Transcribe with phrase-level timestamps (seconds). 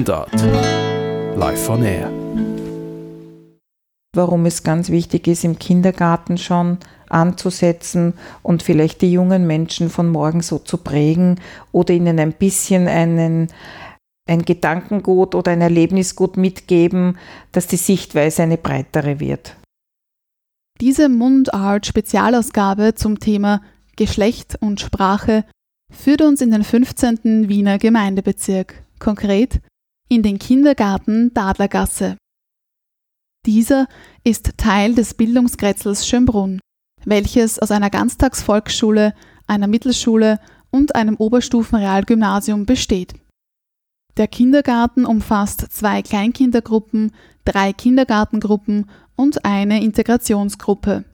[0.00, 0.32] Mundart.
[1.36, 2.10] Live on Air.
[4.16, 6.78] Warum es ganz wichtig ist, im Kindergarten schon
[7.10, 11.38] anzusetzen und vielleicht die jungen Menschen von morgen so zu prägen
[11.70, 13.48] oder ihnen ein bisschen einen,
[14.26, 17.18] ein Gedankengut oder ein Erlebnisgut mitgeben,
[17.52, 19.54] dass die Sichtweise eine breitere wird.
[20.80, 23.60] Diese Mundart-Spezialausgabe zum Thema
[23.96, 25.44] Geschlecht und Sprache
[25.92, 27.50] führt uns in den 15.
[27.50, 29.60] Wiener Gemeindebezirk, konkret
[30.10, 32.16] in den Kindergarten Dadlergasse.
[33.46, 33.86] Dieser
[34.24, 36.58] ist Teil des Bildungskretzels Schönbrunn,
[37.04, 39.14] welches aus einer Ganztagsvolksschule,
[39.46, 43.14] einer Mittelschule und einem Oberstufenrealgymnasium besteht.
[44.16, 47.12] Der Kindergarten umfasst zwei Kleinkindergruppen,
[47.44, 51.04] drei Kindergartengruppen und eine Integrationsgruppe.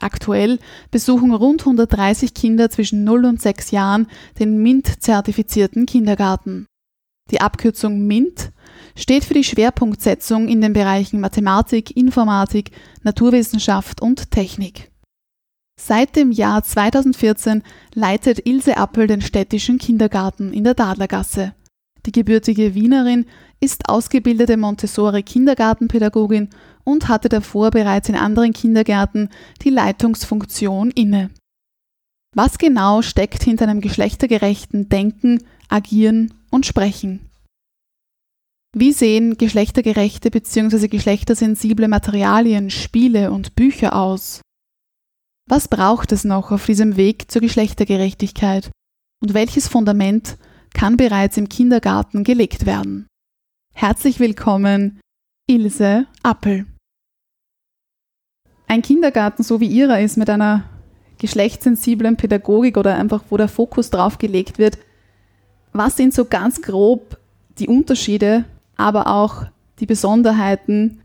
[0.00, 0.58] Aktuell
[0.90, 4.06] besuchen rund 130 Kinder zwischen 0 und 6 Jahren
[4.38, 6.66] den MINT-zertifizierten Kindergarten.
[7.30, 8.52] Die Abkürzung MINT
[8.96, 12.70] steht für die Schwerpunktsetzung in den Bereichen Mathematik, Informatik,
[13.02, 14.90] Naturwissenschaft und Technik.
[15.80, 17.62] Seit dem Jahr 2014
[17.94, 21.54] leitet Ilse Appel den städtischen Kindergarten in der Dadlergasse.
[22.06, 23.26] Die gebürtige Wienerin
[23.60, 26.50] ist ausgebildete Montessori-Kindergartenpädagogin
[26.84, 29.30] und hatte davor bereits in anderen Kindergärten
[29.62, 31.30] die Leitungsfunktion inne.
[32.36, 37.30] Was genau steckt hinter einem geschlechtergerechten Denken, Agieren und Sprechen?
[38.76, 40.86] Wie sehen geschlechtergerechte bzw.
[40.86, 44.40] geschlechtersensible Materialien, Spiele und Bücher aus?
[45.48, 48.70] Was braucht es noch auf diesem Weg zur Geschlechtergerechtigkeit?
[49.20, 50.38] Und welches Fundament
[50.72, 53.06] kann bereits im Kindergarten gelegt werden?
[53.74, 55.00] Herzlich willkommen,
[55.48, 56.66] Ilse Appel.
[58.68, 60.70] Ein Kindergarten, so wie ihrer ist, mit einer
[61.18, 64.78] geschlechtssensiblen Pädagogik oder einfach, wo der Fokus drauf gelegt wird,
[65.74, 67.18] was sind so ganz grob
[67.58, 69.44] die Unterschiede aber auch
[69.80, 71.00] die Besonderheiten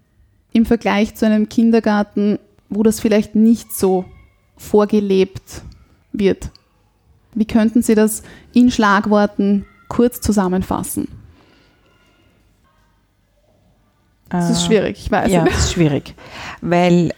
[0.51, 2.39] im Vergleich zu einem Kindergarten,
[2.69, 4.05] wo das vielleicht nicht so
[4.57, 5.61] vorgelebt
[6.11, 6.49] wird.
[7.33, 8.23] Wie könnten Sie das
[8.53, 11.07] in Schlagworten kurz zusammenfassen?
[14.29, 15.31] Das ist äh, schwierig, ich weiß.
[15.31, 16.13] Ja, das ist schwierig,
[16.61, 17.13] weil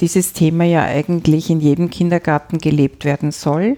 [0.00, 3.76] dieses Thema ja eigentlich in jedem Kindergarten gelebt werden soll.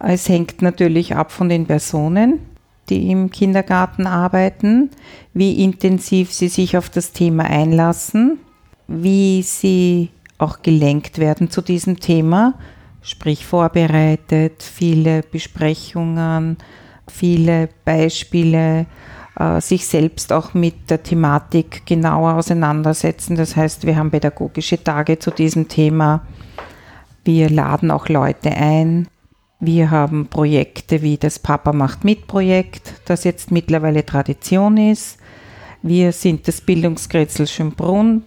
[0.00, 2.40] Es hängt natürlich ab von den Personen,
[2.88, 4.90] die im Kindergarten arbeiten,
[5.34, 8.38] wie intensiv sie sich auf das Thema einlassen,
[8.86, 12.54] wie sie auch gelenkt werden zu diesem Thema,
[13.02, 16.56] sprich vorbereitet, viele Besprechungen,
[17.08, 18.86] viele Beispiele,
[19.38, 23.36] äh, sich selbst auch mit der Thematik genauer auseinandersetzen.
[23.36, 26.22] Das heißt, wir haben pädagogische Tage zu diesem Thema.
[27.24, 29.08] Wir laden auch Leute ein,
[29.60, 35.18] wir haben Projekte wie das Papa macht mit Projekt, das jetzt mittlerweile Tradition ist.
[35.82, 38.22] Wir sind das Bildungskretzel Schönbrunn.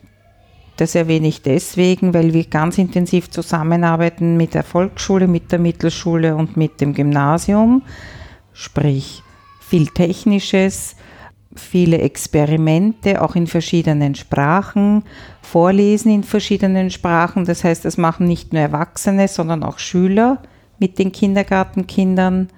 [0.75, 6.35] Das erwähne ich deswegen, weil wir ganz intensiv zusammenarbeiten mit der Volksschule, mit der Mittelschule
[6.35, 7.83] und mit dem Gymnasium.
[8.51, 9.23] Sprich,
[9.61, 10.97] viel Technisches,
[11.55, 15.03] viele Experimente, auch in verschiedenen Sprachen,
[15.41, 17.45] Vorlesen in verschiedenen Sprachen.
[17.45, 20.41] Das heißt, das machen nicht nur Erwachsene, sondern auch Schüler
[20.81, 22.49] mit den Kindergartenkindern.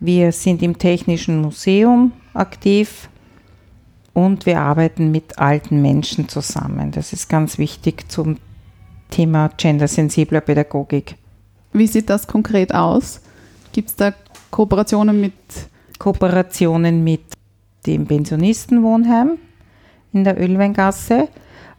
[0.00, 3.08] Wir sind im Technischen Museum aktiv
[4.12, 6.90] und wir arbeiten mit alten Menschen zusammen.
[6.90, 8.36] Das ist ganz wichtig zum
[9.10, 11.14] Thema gendersensibler Pädagogik.
[11.72, 13.20] Wie sieht das konkret aus?
[13.72, 14.12] Gibt es da
[14.50, 15.32] Kooperationen mit?
[15.98, 17.22] Kooperationen mit
[17.86, 19.38] dem Pensionistenwohnheim
[20.12, 21.28] in der Ölweingasse.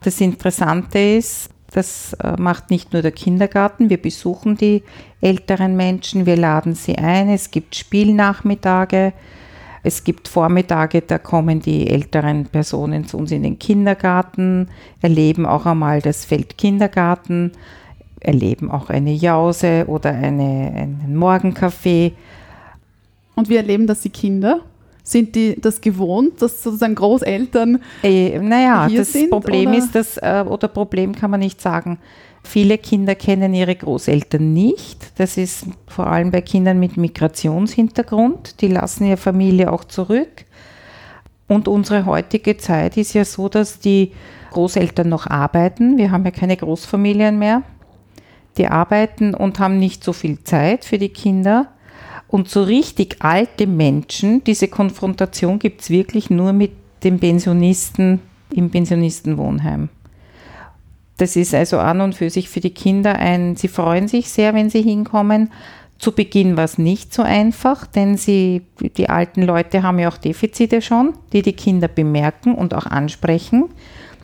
[0.01, 3.89] Das Interessante ist, das äh, macht nicht nur der Kindergarten.
[3.89, 4.83] Wir besuchen die
[5.21, 7.29] älteren Menschen, wir laden sie ein.
[7.29, 9.13] Es gibt Spielnachmittage.
[9.85, 14.69] Es gibt Vormittage, da kommen die älteren Personen zu uns in den Kindergarten,
[15.01, 17.51] erleben auch einmal das Feld Kindergarten,
[18.21, 22.13] erleben auch eine Jause oder eine, einen Morgenkaffee.
[23.35, 24.61] Und wir erleben das die Kinder?
[25.03, 29.29] Sind die das gewohnt, dass sozusagen Großeltern äh, naja, hier das sind?
[29.29, 29.77] Problem oder?
[29.77, 31.99] ist, dass, äh, oder Problem kann man nicht sagen.
[32.45, 34.99] Viele Kinder kennen ihre Großeltern nicht.
[35.17, 38.61] Das ist vor allem bei Kindern mit Migrationshintergrund.
[38.61, 40.45] Die lassen ihre Familie auch zurück.
[41.47, 44.11] Und unsere heutige Zeit ist ja so, dass die
[44.51, 45.97] Großeltern noch arbeiten.
[45.97, 47.63] Wir haben ja keine Großfamilien mehr.
[48.57, 51.72] Die arbeiten und haben nicht so viel Zeit für die Kinder.
[52.33, 56.71] Und so richtig alte Menschen, diese Konfrontation gibt es wirklich nur mit
[57.03, 58.21] den Pensionisten
[58.51, 59.89] im Pensionistenwohnheim.
[61.17, 64.55] Das ist also an und für sich für die Kinder ein, sie freuen sich sehr,
[64.55, 65.51] wenn sie hinkommen.
[65.99, 68.63] Zu Beginn war es nicht so einfach, denn sie,
[68.97, 73.65] die alten Leute haben ja auch Defizite schon, die die Kinder bemerken und auch ansprechen.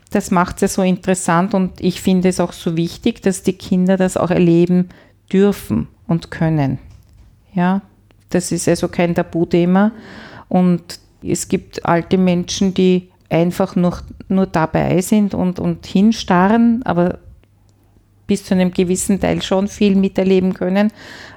[0.09, 3.53] Das macht es ja so interessant und ich finde es auch so wichtig, dass die
[3.53, 4.89] Kinder das auch erleben
[5.31, 6.79] dürfen und können.
[7.53, 7.83] Ja,
[8.29, 9.91] das ist also kein Tabuthema
[10.47, 13.97] und es gibt alte Menschen, die einfach nur,
[14.27, 17.19] nur dabei sind und, und hinstarren, aber
[18.29, 20.91] bis zu einem gewissen Teil schon viel miterleben können,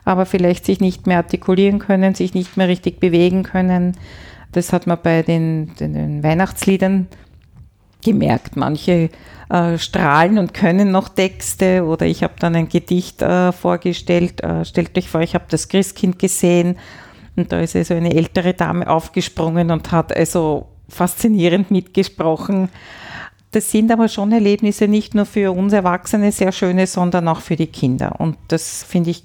[0.04, 3.96] aber vielleicht sich nicht mehr artikulieren können, sich nicht mehr richtig bewegen können.
[4.52, 7.08] Das hat man bei den, den, Weihnachtsliedern
[8.02, 8.56] gemerkt.
[8.56, 9.10] Manche
[9.48, 14.42] äh, strahlen und können noch Texte oder ich habe dann ein Gedicht äh, vorgestellt.
[14.42, 16.76] Äh, stellt euch vor, ich habe das Christkind gesehen
[17.36, 22.68] und da ist also eine ältere Dame aufgesprungen und hat also faszinierend mitgesprochen.
[23.50, 27.56] Das sind aber schon Erlebnisse nicht nur für uns Erwachsene sehr schöne, sondern auch für
[27.56, 28.18] die Kinder.
[28.18, 29.24] Und das finde ich,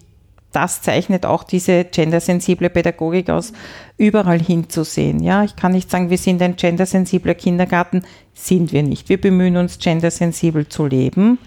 [0.51, 3.53] das zeichnet auch diese gendersensible Pädagogik aus,
[3.97, 5.21] überall hinzusehen.
[5.21, 8.03] Ja, ich kann nicht sagen, wir sind ein gendersensibler Kindergarten,
[8.33, 9.09] sind wir nicht.
[9.09, 11.37] Wir bemühen uns, gendersensibel zu leben.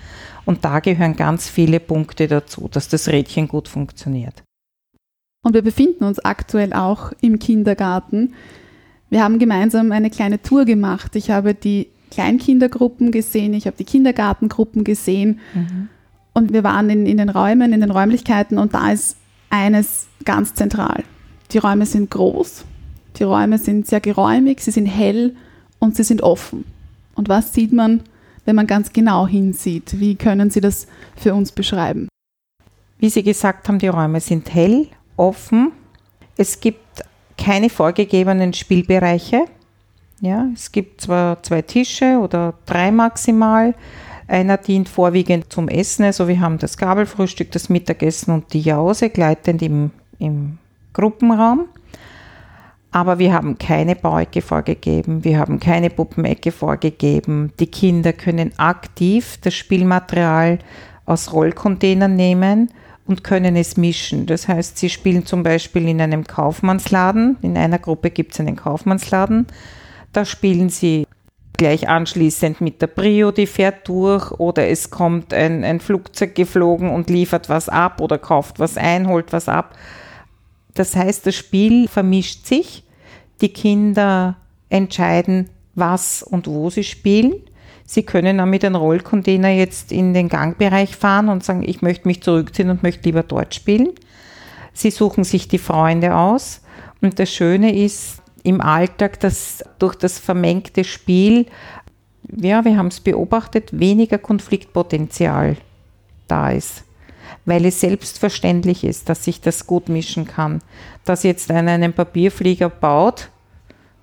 [0.44, 4.42] Und da gehören ganz viele Punkte dazu, dass das Rädchen gut funktioniert.
[5.42, 8.34] Und wir befinden uns aktuell auch im Kindergarten.
[9.08, 11.16] Wir haben gemeinsam eine kleine Tour gemacht.
[11.16, 15.40] Ich habe die Kleinkindergruppen gesehen, ich habe die Kindergartengruppen gesehen.
[15.54, 15.88] Mhm.
[16.32, 19.16] Und wir waren in, in den Räumen, in den Räumlichkeiten und da ist
[19.50, 21.04] eines ganz zentral.
[21.50, 22.64] Die Räume sind groß,
[23.16, 25.34] die Räume sind sehr geräumig, sie sind hell
[25.80, 26.64] und sie sind offen.
[27.14, 28.02] Und was sieht man,
[28.44, 29.98] wenn man ganz genau hinsieht?
[30.00, 30.86] Wie können Sie das
[31.16, 32.08] für uns beschreiben?
[32.98, 34.86] Wie Sie gesagt haben, die Räume sind hell,
[35.16, 35.72] offen.
[36.36, 37.02] Es gibt
[37.36, 39.44] keine vorgegebenen Spielbereiche.
[40.20, 43.74] Ja, es gibt zwar zwei Tische oder drei maximal.
[44.30, 49.10] Einer dient vorwiegend zum Essen, also wir haben das Gabelfrühstück, das Mittagessen und die Jause
[49.10, 49.90] gleitend im,
[50.20, 50.58] im
[50.92, 51.64] Gruppenraum.
[52.92, 57.52] Aber wir haben keine Bauecke vorgegeben, wir haben keine Puppenecke vorgegeben.
[57.58, 60.60] Die Kinder können aktiv das Spielmaterial
[61.06, 62.70] aus Rollcontainern nehmen
[63.08, 64.26] und können es mischen.
[64.26, 67.36] Das heißt, sie spielen zum Beispiel in einem Kaufmannsladen.
[67.42, 69.48] In einer Gruppe gibt es einen Kaufmannsladen.
[70.12, 71.08] Da spielen sie
[71.60, 76.88] gleich anschließend mit der Brio, die fährt durch oder es kommt ein, ein Flugzeug geflogen
[76.88, 79.76] und liefert was ab oder kauft was ein, holt was ab.
[80.72, 82.84] Das heißt, das Spiel vermischt sich.
[83.42, 84.38] Die Kinder
[84.70, 87.34] entscheiden, was und wo sie spielen.
[87.84, 92.08] Sie können auch mit einem Rollcontainer jetzt in den Gangbereich fahren und sagen, ich möchte
[92.08, 93.90] mich zurückziehen und möchte lieber dort spielen.
[94.72, 96.62] Sie suchen sich die Freunde aus.
[97.02, 101.46] Und das Schöne ist im Alltag, dass durch das vermengte Spiel,
[102.36, 105.56] ja, wir haben es beobachtet, weniger Konfliktpotenzial
[106.28, 106.84] da ist
[107.44, 110.60] weil es selbstverständlich ist, dass sich das gut mischen kann.
[111.04, 113.30] Dass jetzt einer einen Papierflieger baut,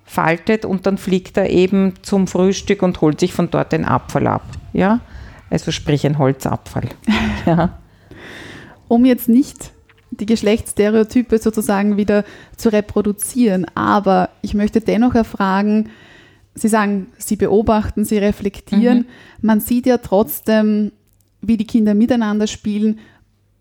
[0.04, 4.26] faltet und dann fliegt er eben zum Frühstück und holt sich von dort den Abfall
[4.26, 4.44] ab.
[4.72, 5.00] Ja?
[5.50, 6.88] Also sprich ein Holzabfall.
[7.46, 7.78] ja.
[8.88, 9.72] Um jetzt nicht
[10.20, 12.24] die Geschlechtsstereotype sozusagen wieder
[12.56, 15.90] zu reproduzieren, aber ich möchte dennoch erfragen,
[16.54, 18.98] Sie sagen, Sie beobachten, Sie reflektieren.
[18.98, 19.06] Mhm.
[19.42, 20.90] Man sieht ja trotzdem,
[21.40, 22.98] wie die Kinder miteinander spielen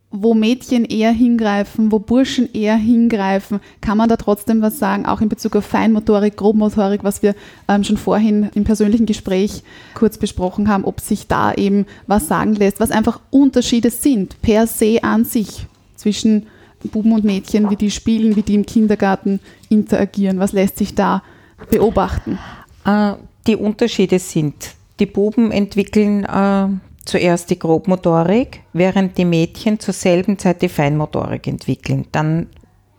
[0.09, 5.19] wo Mädchen eher hingreifen, wo Burschen eher hingreifen, kann man da trotzdem was sagen, auch
[5.19, 7.35] in Bezug auf Feinmotorik, Grobmotorik, was wir
[7.67, 9.63] ähm, schon vorhin im persönlichen Gespräch
[9.95, 14.65] kurz besprochen haben, ob sich da eben was sagen lässt, was einfach Unterschiede sind, per
[14.65, 15.65] se an sich,
[15.97, 16.47] zwischen
[16.91, 19.39] Buben und Mädchen, wie die spielen, wie die im Kindergarten
[19.69, 21.23] interagieren, was lässt sich da
[21.69, 22.37] beobachten?
[22.85, 23.13] Äh,
[23.47, 26.67] die Unterschiede sind, die Buben entwickeln äh,
[27.05, 32.05] zuerst die Grobmotorik, während die Mädchen zur selben Zeit die Feinmotorik entwickeln.
[32.11, 32.47] Dann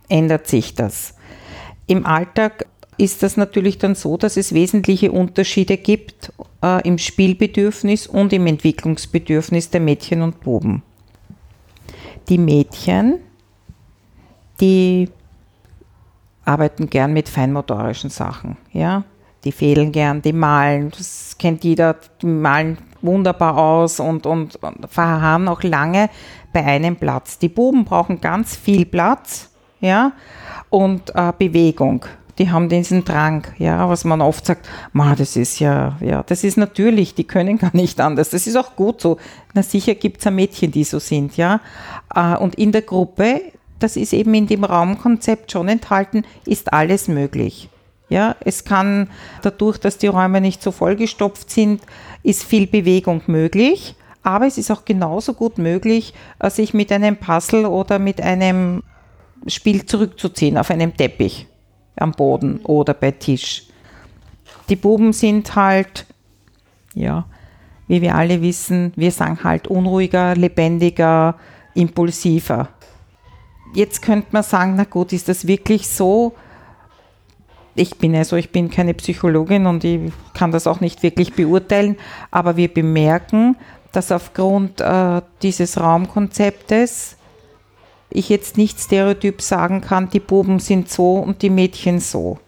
[0.08, 1.14] ändert sich das.
[1.86, 8.06] Im Alltag ist das natürlich dann so, dass es wesentliche Unterschiede gibt äh, im Spielbedürfnis
[8.06, 10.82] und im Entwicklungsbedürfnis der Mädchen und Buben.
[12.28, 13.20] Die Mädchen,
[14.60, 15.10] die
[16.44, 18.56] arbeiten gern mit feinmotorischen Sachen.
[18.72, 19.04] Ja?
[19.44, 24.90] Die fehlen gern, die malen, das kennt jeder, die malen wunderbar aus und, und, und
[24.90, 26.10] verharren auch lange
[26.52, 27.38] bei einem Platz.
[27.38, 30.12] Die Buben brauchen ganz viel Platz ja,
[30.70, 32.04] und äh, Bewegung.
[32.38, 36.44] Die haben diesen Drang, ja, was man oft sagt, ma, das ist ja, ja, das
[36.44, 38.30] ist natürlich, die können gar nicht anders.
[38.30, 39.18] Das ist auch gut so.
[39.54, 41.60] Na sicher gibt es ja Mädchen, die so sind, ja.
[42.14, 43.40] Äh, und in der Gruppe,
[43.80, 47.70] das ist eben in dem Raumkonzept schon enthalten, ist alles möglich.
[48.08, 49.10] Ja, es kann
[49.42, 51.82] dadurch, dass die Räume nicht so vollgestopft sind,
[52.22, 53.96] ist viel Bewegung möglich.
[54.22, 58.84] Aber es ist auch genauso gut möglich, äh, sich mit einem Puzzle oder mit einem
[59.48, 61.47] Spiel zurückzuziehen auf einem Teppich
[62.00, 63.64] am Boden oder bei Tisch.
[64.68, 66.06] Die Buben sind halt,
[66.94, 67.24] ja,
[67.86, 71.34] wie wir alle wissen, wir sagen halt unruhiger, lebendiger,
[71.74, 72.68] impulsiver.
[73.74, 76.34] Jetzt könnte man sagen, na gut, ist das wirklich so?
[77.74, 81.96] Ich bin also, ich bin keine Psychologin und ich kann das auch nicht wirklich beurteilen,
[82.30, 83.56] aber wir bemerken,
[83.92, 87.17] dass aufgrund äh, dieses Raumkonzeptes
[88.10, 92.38] ich jetzt nicht stereotyp sagen kann, die Buben sind so und die Mädchen so.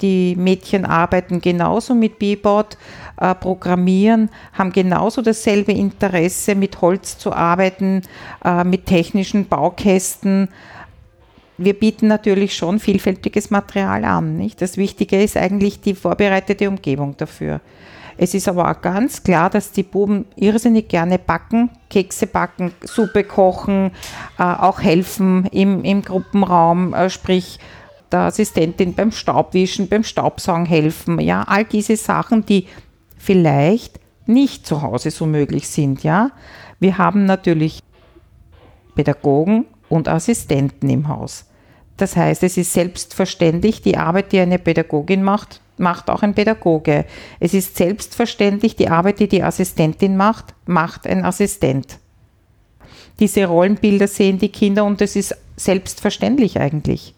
[0.00, 2.76] Die Mädchen arbeiten genauso mit Bebot,
[3.16, 8.02] äh, programmieren, haben genauso dasselbe Interesse, mit Holz zu arbeiten,
[8.44, 10.48] äh, mit technischen Baukästen.
[11.56, 14.36] Wir bieten natürlich schon vielfältiges Material an.
[14.36, 14.60] Nicht?
[14.60, 17.60] Das Wichtige ist eigentlich die vorbereitete Umgebung dafür.
[18.16, 23.24] Es ist aber auch ganz klar, dass die Buben irrsinnig gerne backen, Kekse backen, Suppe
[23.24, 23.90] kochen,
[24.38, 27.58] äh, auch helfen im, im Gruppenraum, äh, sprich
[28.12, 31.20] der Assistentin beim Staubwischen, beim Staubsaugen helfen.
[31.20, 32.68] Ja, all diese Sachen, die
[33.16, 36.02] vielleicht nicht zu Hause so möglich sind.
[36.04, 36.30] Ja,
[36.78, 37.80] wir haben natürlich
[38.94, 41.46] Pädagogen und Assistenten im Haus.
[41.96, 47.04] Das heißt, es ist selbstverständlich, die Arbeit, die eine Pädagogin macht, macht auch ein Pädagoge.
[47.40, 51.98] Es ist selbstverständlich, die Arbeit, die die Assistentin macht, macht ein Assistent.
[53.20, 57.14] Diese Rollenbilder sehen die Kinder und es ist selbstverständlich eigentlich.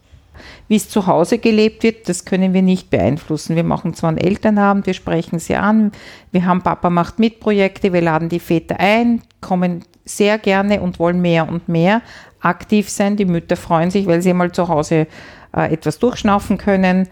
[0.67, 3.55] Wie es zu Hause gelebt wird, das können wir nicht beeinflussen.
[3.55, 5.91] Wir machen zwar einen Elternabend, wir sprechen sie an,
[6.31, 10.99] wir haben Papa macht mit Projekte, wir laden die Väter ein, kommen sehr gerne und
[10.99, 12.01] wollen mehr und mehr
[12.41, 13.15] aktiv sein.
[13.15, 15.07] Die Mütter freuen sich, weil sie mal zu Hause
[15.55, 17.07] äh, etwas durchschnaufen können.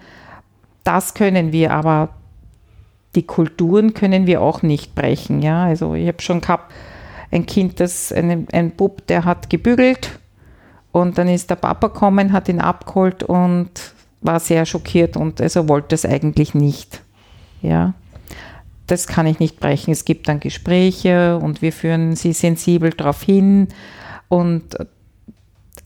[0.85, 2.09] Das können wir, aber
[3.15, 5.41] die Kulturen können wir auch nicht brechen.
[5.41, 5.65] Ja?
[5.65, 6.71] Also ich habe schon gehabt,
[7.31, 10.19] ein Kind, das, ein, ein Bub, der hat gebügelt
[10.91, 13.69] und dann ist der Papa gekommen, hat ihn abgeholt und
[14.21, 17.01] war sehr schockiert und also wollte es eigentlich nicht.
[17.61, 17.93] Ja,
[18.87, 19.91] das kann ich nicht brechen.
[19.91, 23.69] Es gibt dann Gespräche und wir führen sie sensibel darauf hin
[24.29, 24.77] und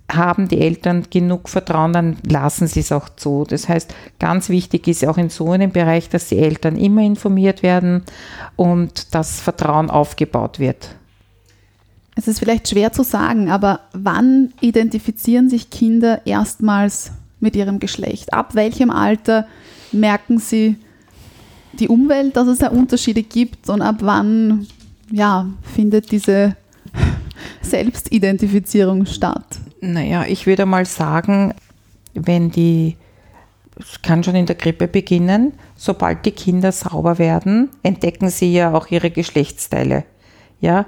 [0.10, 3.46] haben die Eltern genug Vertrauen, dann lassen sie es auch zu.
[3.48, 7.64] Das heißt, ganz wichtig ist auch in so einem Bereich, dass die Eltern immer informiert
[7.64, 8.04] werden
[8.56, 10.96] und das Vertrauen aufgebaut wird.
[12.16, 18.34] Es ist vielleicht schwer zu sagen, aber wann identifizieren sich Kinder erstmals mit ihrem Geschlecht?
[18.34, 19.48] Ab welchem Alter
[19.92, 20.76] merken sie
[21.74, 24.68] die Umwelt, dass es da Unterschiede gibt und ab wann
[25.12, 26.58] ja, findet diese
[27.62, 29.60] Selbstidentifizierung statt?
[29.82, 31.54] Naja, ich würde mal sagen,
[32.14, 32.98] wenn die,
[33.80, 38.74] es kann schon in der Krippe beginnen, sobald die Kinder sauber werden, entdecken sie ja
[38.74, 40.04] auch ihre Geschlechtsteile.
[40.60, 40.86] Ja,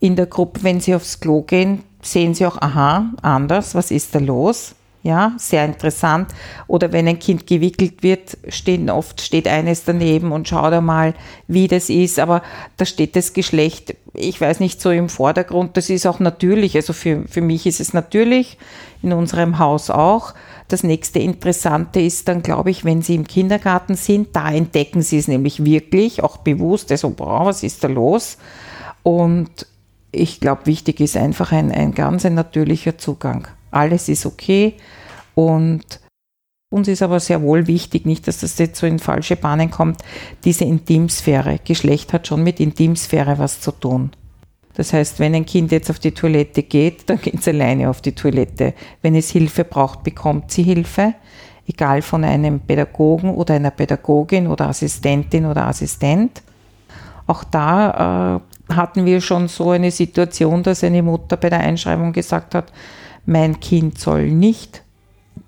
[0.00, 4.14] in der Gruppe, wenn sie aufs Klo gehen, sehen sie auch, aha, anders, was ist
[4.14, 4.74] da los?
[5.04, 6.28] Ja, sehr interessant.
[6.68, 11.14] Oder wenn ein Kind gewickelt wird, stehen oft steht eines daneben und schaut einmal,
[11.48, 12.20] wie das ist.
[12.20, 12.42] Aber
[12.76, 15.76] da steht das Geschlecht, ich weiß nicht, so im Vordergrund.
[15.76, 16.76] Das ist auch natürlich.
[16.76, 18.58] Also für, für mich ist es natürlich,
[19.02, 20.34] in unserem Haus auch.
[20.68, 25.18] Das nächste Interessante ist dann, glaube ich, wenn sie im Kindergarten sind, da entdecken sie
[25.18, 26.92] es nämlich wirklich, auch bewusst.
[26.92, 28.38] Also, boah, was ist da los?
[29.02, 29.66] Und
[30.12, 34.74] ich glaube, wichtig ist einfach ein, ein ganz ein natürlicher Zugang alles ist okay
[35.34, 36.00] und
[36.70, 40.00] uns ist aber sehr wohl wichtig, nicht, dass das jetzt so in falsche Bahnen kommt,
[40.44, 41.58] diese Intimsphäre.
[41.62, 44.10] Geschlecht hat schon mit Intimsphäre was zu tun.
[44.74, 48.00] Das heißt, wenn ein Kind jetzt auf die Toilette geht, dann geht es alleine auf
[48.00, 48.72] die Toilette.
[49.02, 51.14] Wenn es Hilfe braucht, bekommt sie Hilfe,
[51.68, 56.42] egal von einem Pädagogen oder einer Pädagogin oder Assistentin oder Assistent.
[57.26, 62.12] Auch da äh, hatten wir schon so eine Situation, dass eine Mutter bei der Einschreibung
[62.12, 62.72] gesagt hat,
[63.26, 64.82] mein Kind soll nicht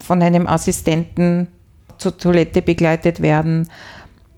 [0.01, 1.49] von einem Assistenten
[1.99, 3.69] zur Toilette begleitet werden.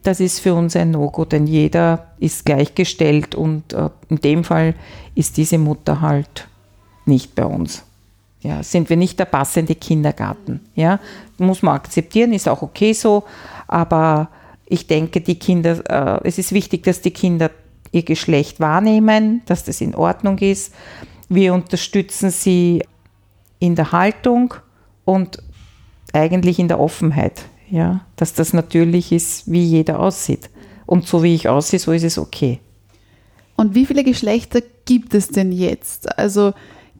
[0.02, 4.75] Das ist für uns ein No-Go, denn jeder ist gleichgestellt und äh, in dem Fall
[5.14, 6.49] ist diese Mutter halt
[7.07, 7.83] nicht bei uns.
[8.43, 10.61] Ja, sind wir nicht der passende Kindergarten.
[10.76, 11.00] Ja,
[11.38, 13.25] muss man akzeptieren, ist auch okay so,
[13.66, 14.28] aber
[14.66, 17.50] ich denke, die Kinder, äh, es ist wichtig, dass die Kinder
[17.90, 20.73] ihr Geschlecht wahrnehmen, dass das in Ordnung ist.
[21.28, 22.83] Wir unterstützen sie
[23.58, 24.54] in der Haltung
[25.04, 25.42] und
[26.12, 30.50] eigentlich in der Offenheit, ja, dass das natürlich ist, wie jeder aussieht.
[30.86, 32.60] Und so wie ich aussehe, so ist es okay.
[33.56, 36.18] Und wie viele Geschlechter gibt es denn jetzt?
[36.18, 36.52] Also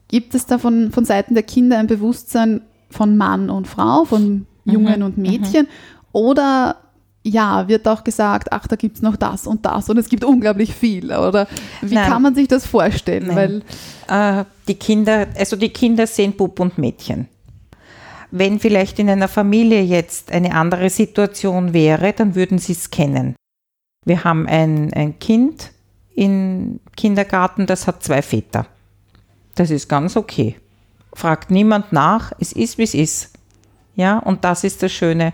[0.07, 4.47] gibt es da von, von Seiten der Kinder ein Bewusstsein von Mann und Frau, von
[4.65, 5.05] Jungen mhm.
[5.05, 5.63] und Mädchen?
[5.63, 5.69] Mhm.
[6.11, 6.77] Oder
[7.27, 10.23] ja, wird auch gesagt, ach, da gibt es noch das und das und es gibt
[10.23, 11.05] unglaublich viel.
[11.11, 11.47] Oder
[11.81, 12.09] wie Nein.
[12.09, 13.35] kann man sich das vorstellen?
[13.35, 13.61] Weil
[14.07, 17.27] äh, die Kinder, also die Kinder sehen Bub und Mädchen.
[18.31, 23.35] wenn vielleicht in einer Familie jetzt eine andere Situation wäre, dann würden sie es kennen.
[24.05, 25.71] Wir haben ein, ein Kind
[26.15, 28.67] im Kindergarten, das hat zwei Väter.
[29.55, 30.55] Das ist ganz okay.
[31.13, 33.33] Fragt niemand nach, es ist, wie es ist.
[33.95, 35.33] Ja, und das ist das Schöne.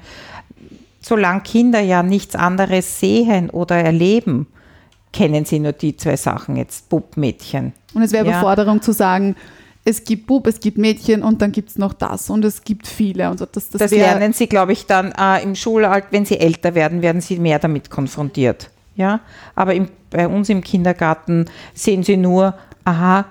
[1.04, 4.48] Solange Kinder ja nichts anderes sehen oder erleben,
[5.12, 7.74] kennen sie nur die zwei Sachen jetzt, Bub, Mädchen.
[7.94, 8.32] Und es wäre Ja.
[8.32, 9.36] Überforderung zu sagen,
[9.86, 12.88] es gibt Bub, es gibt Mädchen und dann gibt es noch das und es gibt
[12.88, 13.30] viele.
[13.30, 13.46] Und so.
[13.46, 17.02] das, das, Das lernen sie, glaube ich, dann äh, im Schulalter, wenn sie älter werden,
[17.02, 18.70] werden sie mehr damit konfrontiert.
[18.96, 19.20] Ja,
[19.56, 22.54] aber im, bei uns im Kindergarten sehen sie nur,
[22.86, 23.26] aha,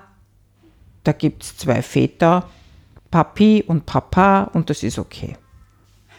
[1.03, 2.49] da gibt es zwei Väter,
[3.09, 5.37] Papi und Papa und das ist okay.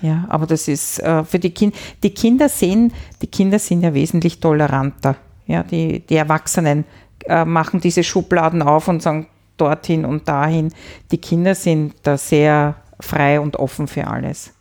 [0.01, 3.95] Ja, aber das ist äh, für die Kinder, die Kinder sehen, die Kinder sind ja
[3.95, 5.17] wesentlich toleranter.
[5.47, 6.85] Ja, die, die Erwachsenen
[7.27, 10.73] äh, machen diese Schubladen auf und sagen dorthin und dahin.
[11.11, 14.53] Die Kinder sind da sehr frei und offen für alles.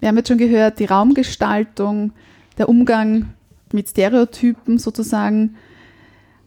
[0.00, 2.12] Wir haben jetzt schon gehört, die Raumgestaltung,
[2.56, 3.34] der Umgang
[3.72, 5.56] mit Stereotypen sozusagen.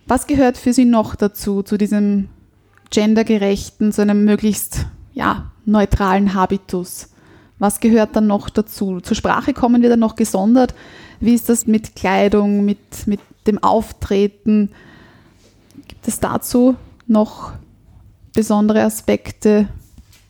[0.07, 2.29] Was gehört für Sie noch dazu, zu diesem
[2.89, 7.10] gendergerechten, zu einem möglichst ja, neutralen Habitus?
[7.61, 9.01] Was gehört dann noch dazu?
[9.01, 10.73] Zur Sprache kommen wir dann noch gesondert.
[11.19, 14.71] Wie ist das mit Kleidung, mit, mit dem Auftreten?
[15.87, 16.75] Gibt es dazu
[17.05, 17.51] noch
[18.33, 19.67] besondere Aspekte,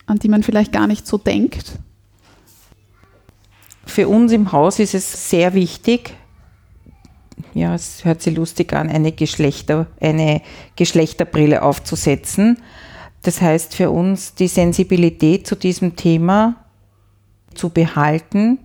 [0.04, 1.78] an die man vielleicht gar nicht so denkt?
[3.86, 6.14] Für uns im Haus ist es sehr wichtig,
[7.54, 10.42] ja, es hört sich lustig an, eine, Geschlechter, eine
[10.76, 12.58] Geschlechterbrille aufzusetzen.
[13.22, 16.61] Das heißt für uns die Sensibilität zu diesem Thema
[17.54, 18.58] zu behalten,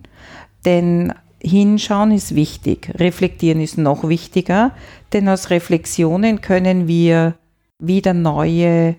[0.64, 4.72] denn hinschauen ist wichtig, reflektieren ist noch wichtiger,
[5.12, 7.34] denn aus Reflexionen können wir
[7.78, 8.96] wieder neue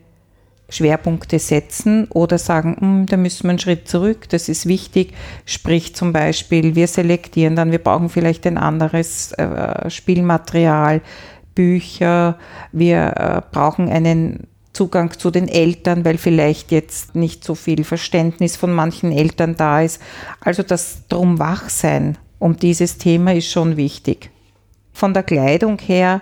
[0.69, 5.13] Schwerpunkte setzen oder sagen, "Hm, da müssen wir einen Schritt zurück, das ist wichtig.
[5.45, 11.01] Sprich zum Beispiel, wir selektieren dann, wir brauchen vielleicht ein anderes äh, Spielmaterial,
[11.55, 12.37] Bücher,
[12.71, 18.55] wir äh, brauchen einen Zugang zu den Eltern, weil vielleicht jetzt nicht so viel Verständnis
[18.55, 20.01] von manchen Eltern da ist.
[20.41, 24.29] Also das drum Wachsein um dieses Thema ist schon wichtig.
[24.93, 26.21] Von der Kleidung her,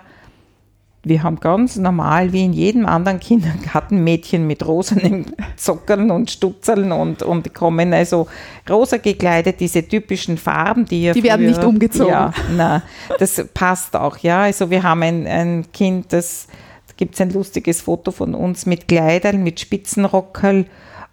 [1.03, 6.91] wir haben ganz normal, wie in jedem anderen Kindergarten, Mädchen mit rosanen Sockern und Stutzerln
[6.91, 8.27] und, und kommen also
[8.69, 12.11] rosa gekleidet, diese typischen Farben, die ja Die werden früher- nicht umgezogen.
[12.11, 12.81] Ja, na,
[13.19, 14.41] das passt auch, ja.
[14.43, 16.53] Also wir haben ein, ein Kind, das da
[16.97, 20.65] gibt es ein lustiges Foto von uns mit Kleidern, mit Spitzenrockerl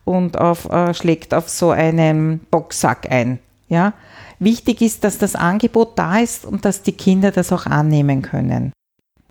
[0.05, 3.39] und auf, äh, schlägt auf so einen Boxsack ein.
[3.69, 3.95] Ja.
[4.39, 8.73] Wichtig ist, dass das Angebot da ist und dass die Kinder das auch annehmen können.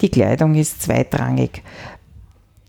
[0.02, 1.62] Die Kleidung ist zweitrangig.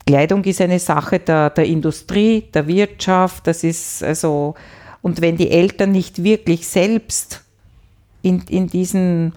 [0.06, 4.54] Kleidung ist eine Sache der, der Industrie, der Wirtschaft, das ist also,
[5.00, 7.42] und wenn die Eltern nicht wirklich selbst
[8.20, 9.32] in, in, diesen,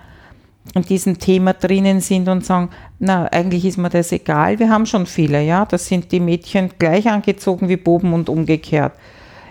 [0.73, 4.85] in diesem Thema drinnen sind und sagen, na, eigentlich ist mir das egal, wir haben
[4.85, 8.93] schon viele, ja, das sind die Mädchen gleich angezogen wie Buben und umgekehrt.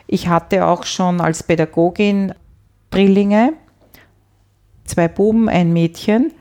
[0.07, 2.33] Ich hatte auch schon als Pädagogin
[2.91, 3.55] Drillinge,
[4.85, 6.33] zwei Buben, ein Mädchen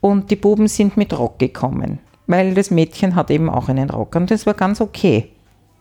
[0.00, 4.14] und die Buben sind mit Rock gekommen, weil das Mädchen hat eben auch einen Rock
[4.16, 5.30] und das war ganz okay.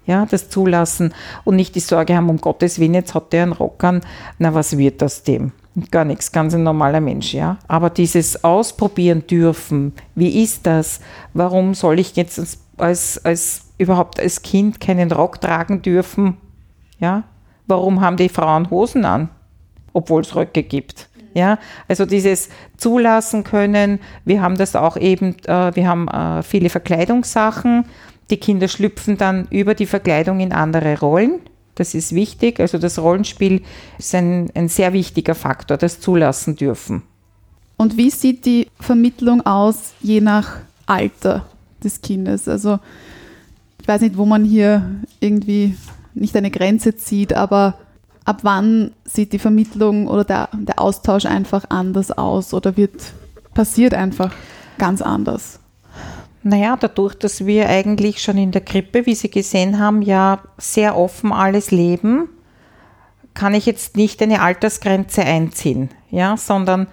[0.06, 3.52] Ja, das zulassen und nicht die Sorge haben, um Gottes Willen, jetzt hat der einen
[3.52, 4.02] Rock an,
[4.40, 5.52] na was wird aus dem?
[5.92, 7.58] Gar nichts, ganz ein normaler Mensch, ja.
[7.68, 11.00] Aber dieses Ausprobieren dürfen, wie ist das?
[11.34, 16.38] Warum soll ich jetzt als, als, überhaupt als Kind keinen Rock tragen dürfen?
[17.00, 17.24] Ja,
[17.68, 19.30] warum haben die Frauen Hosen an,
[19.94, 21.10] obwohl es Röcke gibt?
[21.34, 24.00] Ja, also dieses zulassen können.
[24.26, 27.86] Wir haben das auch eben, äh, wir haben äh, viele Verkleidungssachen.
[28.30, 31.40] Die Kinder schlüpfen dann über die Verkleidung in andere Rollen.
[31.76, 32.60] Das ist wichtig.
[32.60, 33.62] Also das Rollenspiel
[33.98, 37.04] ist ein, ein sehr wichtiger Faktor, das zulassen dürfen.
[37.78, 41.46] Und wie sieht die Vermittlung aus, je nach Alter
[41.82, 42.48] des Kindes?
[42.50, 42.80] Also
[43.82, 44.84] ich weiß nicht, wo man hier
[45.22, 45.76] irgendwie
[46.14, 47.76] nicht eine Grenze zieht, aber
[48.26, 53.14] ab wann sieht die Vermittlung oder der, der Austausch einfach anders aus oder wird
[53.54, 54.34] passiert einfach
[54.78, 55.60] ganz anders?
[56.42, 60.98] Naja, dadurch, dass wir eigentlich schon in der Krippe, wie Sie gesehen haben, ja sehr
[60.98, 62.30] offen alles leben,
[63.34, 66.88] kann ich jetzt nicht eine Altersgrenze einziehen, ja, sondern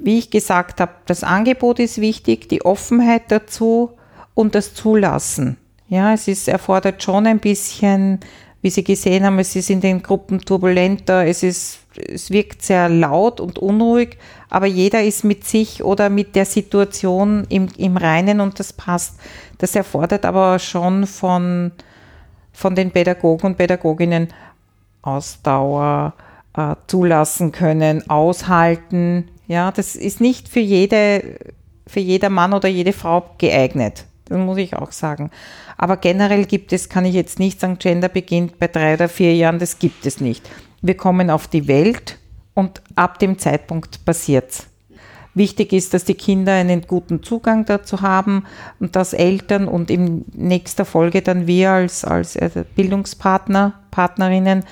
[0.00, 3.90] wie ich gesagt habe, das Angebot ist wichtig, die Offenheit dazu
[4.34, 5.56] und das Zulassen.
[5.88, 8.20] Ja, es ist, erfordert schon ein bisschen,
[8.60, 12.88] wie Sie gesehen haben, es ist in den Gruppen turbulenter, es ist, es wirkt sehr
[12.88, 14.18] laut und unruhig,
[14.50, 19.20] aber jeder ist mit sich oder mit der Situation im, im Reinen und das passt.
[19.58, 21.72] Das erfordert aber schon von,
[22.52, 24.28] von den Pädagogen und Pädagoginnen
[25.02, 26.14] Ausdauer
[26.56, 29.28] äh, zulassen können, aushalten.
[29.46, 31.38] Ja, das ist nicht für jede,
[31.86, 34.04] für jeder Mann oder jede Frau geeignet.
[34.28, 35.30] Das muss ich auch sagen.
[35.76, 39.34] Aber generell gibt es, kann ich jetzt nicht sagen, Gender beginnt bei drei oder vier
[39.34, 40.48] Jahren, das gibt es nicht.
[40.82, 42.18] Wir kommen auf die Welt
[42.54, 44.66] und ab dem Zeitpunkt passiert es.
[45.34, 48.44] Wichtig ist, dass die Kinder einen guten Zugang dazu haben
[48.80, 54.64] und dass Eltern und in nächster Folge dann wir als, als äh, Bildungspartner, Partnerinnen,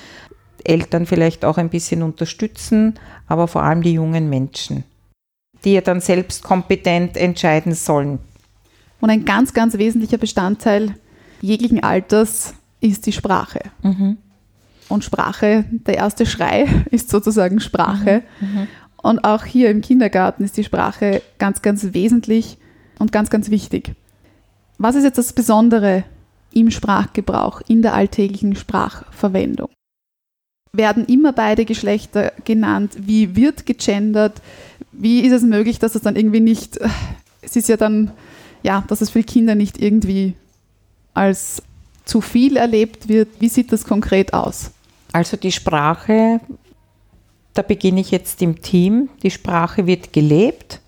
[0.65, 4.83] Eltern vielleicht auch ein bisschen unterstützen, aber vor allem die jungen Menschen,
[5.63, 8.19] die ja dann selbst kompetent entscheiden sollen.
[8.99, 10.95] Und ein ganz, ganz wesentlicher Bestandteil
[11.41, 13.59] jeglichen Alters ist die Sprache.
[13.83, 14.17] Mhm.
[14.89, 18.23] Und Sprache, der erste Schrei ist sozusagen Sprache.
[18.39, 18.47] Mhm.
[18.47, 18.67] Mhm.
[18.97, 22.57] Und auch hier im Kindergarten ist die Sprache ganz, ganz wesentlich
[22.99, 23.93] und ganz, ganz wichtig.
[24.77, 26.03] Was ist jetzt das Besondere
[26.51, 29.69] im Sprachgebrauch, in der alltäglichen Sprachverwendung?
[30.73, 32.95] Werden immer beide Geschlechter genannt?
[32.99, 34.41] Wie wird gegendert?
[34.91, 36.79] Wie ist es möglich, dass es dann irgendwie nicht,
[37.41, 38.11] es ist ja dann,
[38.67, 40.35] ja, dass es für Kinder nicht irgendwie
[41.13, 41.63] als
[42.05, 43.29] zu viel erlebt wird?
[43.39, 44.71] Wie sieht das konkret aus?
[45.13, 46.39] Also die Sprache
[47.57, 49.09] da beginne ich jetzt im Team.
[49.23, 50.79] Die Sprache wird gelebt.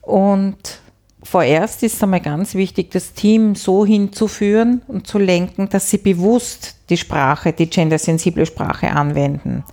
[0.00, 0.80] Und
[1.22, 5.98] vorerst ist es einmal ganz wichtig, das Team so hinzuführen und zu lenken, dass sie
[5.98, 9.64] bewusst die Sprache, die gendersensible Sprache anwenden.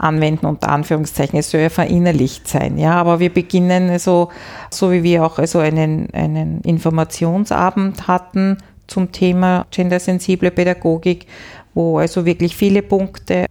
[0.00, 1.38] Anwenden unter Anführungszeichen.
[1.38, 2.78] Es soll ja verinnerlicht sein.
[2.78, 4.30] Ja, aber wir beginnen also,
[4.70, 11.26] so wie wir auch also einen, einen Informationsabend hatten zum Thema gendersensible Pädagogik,
[11.74, 13.46] wo also wirklich viele Punkte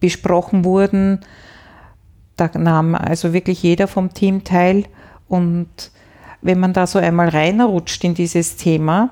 [0.00, 1.20] besprochen wurden.
[2.36, 4.84] Da nahm also wirklich jeder vom Team teil.
[5.28, 5.68] Und
[6.42, 9.10] wenn man da so einmal reinrutscht in dieses Thema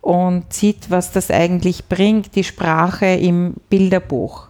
[0.00, 4.48] und sieht, was das eigentlich bringt, die Sprache im Bilderbuch,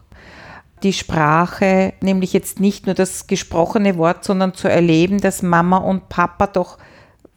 [0.82, 6.08] die Sprache, nämlich jetzt nicht nur das gesprochene Wort, sondern zu erleben, dass Mama und
[6.08, 6.78] Papa doch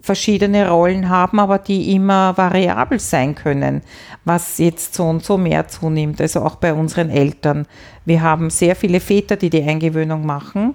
[0.02, 3.82] verschiedene Rollen haben, aber die immer variabel sein können,
[4.24, 6.22] was jetzt so und so mehr zunimmt.
[6.22, 7.66] Also auch bei unseren Eltern.
[8.06, 10.74] Wir haben sehr viele Väter, die die Eingewöhnung machen.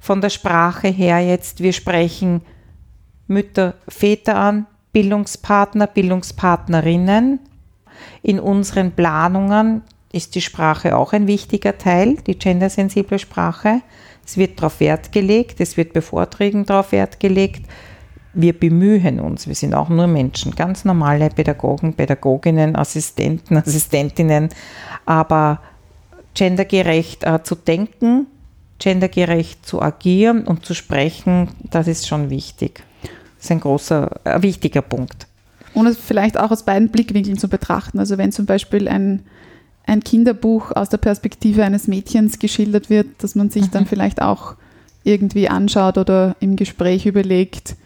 [0.00, 2.42] Von der Sprache her jetzt, wir sprechen
[3.28, 7.38] Mütter, Väter an, Bildungspartner, Bildungspartnerinnen.
[8.22, 9.82] In unseren Planungen
[10.12, 13.80] ist die Sprache auch ein wichtiger Teil, die gendersensible Sprache.
[14.24, 17.66] Es wird darauf Wert gelegt, es wird bei Vorträgen darauf Wert gelegt
[18.34, 24.48] wir bemühen uns, wir sind auch nur Menschen, ganz normale Pädagogen, Pädagoginnen, Assistenten, Assistentinnen,
[25.04, 25.60] aber
[26.34, 28.26] gendergerecht äh, zu denken,
[28.78, 32.82] gendergerecht zu agieren und zu sprechen, das ist schon wichtig.
[33.02, 35.26] Das ist ein großer, äh, wichtiger Punkt.
[35.74, 37.98] Und es vielleicht auch aus beiden Blickwinkeln zu betrachten.
[37.98, 39.24] Also wenn zum Beispiel ein,
[39.86, 43.70] ein Kinderbuch aus der Perspektive eines Mädchens geschildert wird, dass man sich mhm.
[43.72, 44.54] dann vielleicht auch
[45.04, 47.76] irgendwie anschaut oder im Gespräch überlegt,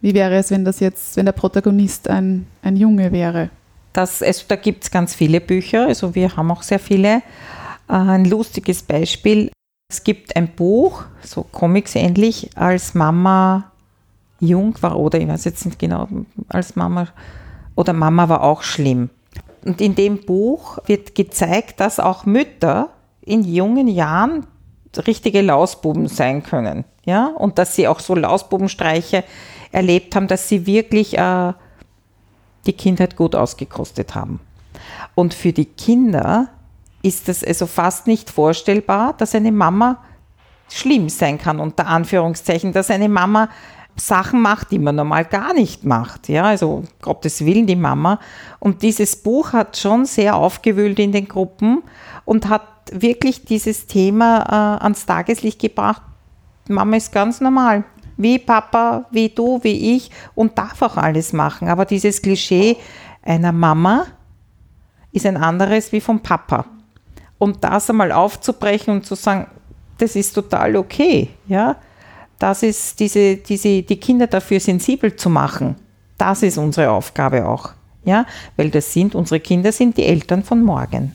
[0.00, 3.50] wie wäre es, wenn das jetzt, wenn der Protagonist ein, ein Junge wäre?
[3.92, 7.22] Das, also da gibt es ganz viele Bücher, also wir haben auch sehr viele.
[7.88, 9.50] Äh, ein lustiges Beispiel,
[9.90, 13.70] es gibt ein Buch, so Comics ähnlich, als Mama
[14.38, 16.08] jung war oder ich weiß jetzt nicht genau,
[16.48, 17.08] als Mama
[17.74, 19.08] oder Mama war auch schlimm.
[19.66, 24.46] Und in dem Buch wird gezeigt, dass auch Mütter in jungen Jahren
[25.08, 26.84] richtige Lausbuben sein können.
[27.04, 27.26] Ja?
[27.26, 29.24] Und dass sie auch so Lausbubenstreiche
[29.72, 31.52] erlebt haben, dass sie wirklich äh,
[32.66, 34.38] die Kindheit gut ausgekostet haben.
[35.16, 36.48] Und für die Kinder
[37.02, 39.98] ist es also fast nicht vorstellbar, dass eine Mama
[40.68, 43.48] schlimm sein kann, unter Anführungszeichen, dass eine Mama
[43.96, 46.28] Sachen macht, die man normal gar nicht macht.
[46.28, 48.20] Ja, also Gottes Willen, die Mama.
[48.58, 51.82] Und dieses Buch hat schon sehr aufgewühlt in den Gruppen
[52.24, 56.02] und hat wirklich dieses Thema äh, ans Tageslicht gebracht.
[56.68, 57.84] Mama ist ganz normal
[58.16, 61.68] wie Papa, wie du, wie ich und darf auch alles machen.
[61.68, 62.76] Aber dieses Klischee
[63.22, 64.06] einer Mama
[65.12, 66.64] ist ein anderes wie vom Papa.
[67.38, 69.46] Und das einmal aufzubrechen und zu sagen,
[69.98, 71.76] das ist total okay, ja,
[72.38, 75.76] das ist diese, diese, die Kinder dafür sensibel zu machen.
[76.18, 77.70] Das ist unsere Aufgabe auch,
[78.04, 81.12] ja, weil das sind, unsere Kinder sind die Eltern von morgen.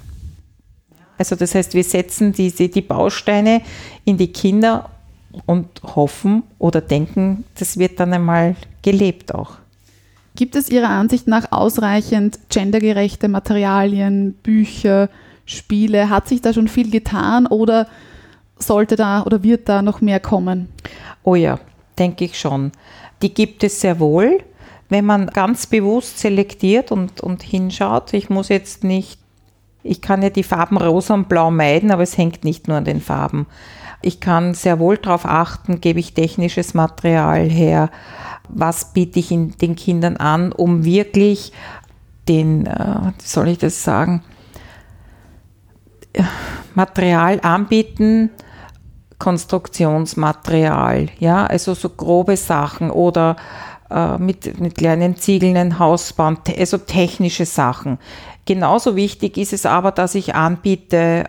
[1.18, 3.62] Also das heißt, wir setzen diese, die Bausteine
[4.06, 4.90] in die Kinder
[5.46, 9.54] und hoffen oder denken, das wird dann einmal gelebt auch.
[10.36, 15.10] Gibt es Ihrer Ansicht nach ausreichend gendergerechte Materialien, Bücher,
[15.46, 16.10] Spiele?
[16.10, 17.88] Hat sich da schon viel getan oder
[18.62, 20.70] sollte da oder wird da noch mehr kommen?
[21.24, 21.60] Oh ja,
[21.98, 22.72] denke ich schon.
[23.22, 24.40] Die gibt es sehr wohl.
[24.90, 29.22] wenn man ganz bewusst selektiert und, und hinschaut, ich muss jetzt nicht,
[29.84, 32.84] ich kann ja die Farben rosa und blau meiden, aber es hängt nicht nur an
[32.84, 33.48] den Farben.
[34.02, 37.90] Ich kann sehr wohl darauf achten, gebe ich technisches Material her,
[38.50, 41.54] was biete ich den Kindern an, um wirklich
[42.28, 44.24] den, äh, wie soll ich das sagen,
[46.76, 48.30] Material anbieten,
[49.22, 53.36] Konstruktionsmaterial, ja, also so grobe Sachen oder
[53.92, 58.00] äh, mit, mit kleinen Ziegeln ein Haus bauen, also technische Sachen.
[58.46, 61.26] Genauso wichtig ist es aber, dass ich anbiete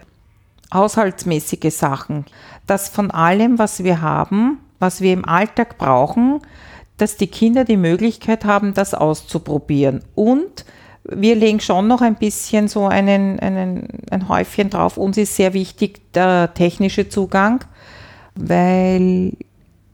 [0.73, 2.25] haushaltsmäßige Sachen,
[2.67, 6.41] dass von allem, was wir haben, was wir im Alltag brauchen,
[6.97, 10.03] dass die Kinder die Möglichkeit haben, das auszuprobieren.
[10.15, 10.65] Und
[11.05, 14.97] wir legen schon noch ein bisschen so einen, einen, ein Häufchen drauf.
[14.97, 17.65] Uns ist sehr wichtig der technische Zugang,
[18.35, 19.33] weil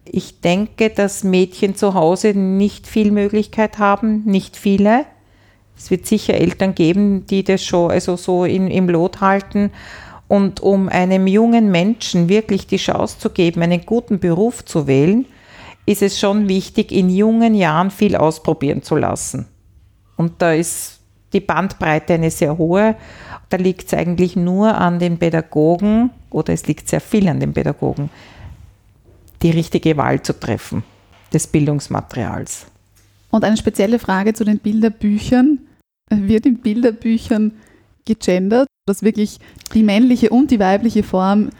[0.04, 5.06] ich denke, dass Mädchen zu Hause nicht viel Möglichkeit haben, nicht viele.
[5.76, 9.70] Es wird sicher Eltern geben, die das schon also so in, im Lot halten.
[10.26, 15.24] Und um einem jungen Menschen wirklich die Chance zu geben, einen guten Beruf zu wählen,
[15.86, 19.46] ist es schon wichtig, in jungen Jahren viel ausprobieren zu lassen.
[20.16, 20.97] Und da ist
[21.32, 22.96] die Bandbreite eine sehr hohe.
[23.48, 27.52] Da liegt es eigentlich nur an den Pädagogen oder es liegt sehr viel an den
[27.52, 28.10] Pädagogen,
[29.42, 30.82] die richtige Wahl zu treffen
[31.32, 32.66] des Bildungsmaterials.
[33.30, 35.60] Und eine spezielle Frage zu den Bilderbüchern.
[36.10, 37.52] Wird in Bilderbüchern
[38.06, 39.38] gegendert, dass wirklich
[39.74, 41.50] die männliche und die weibliche Form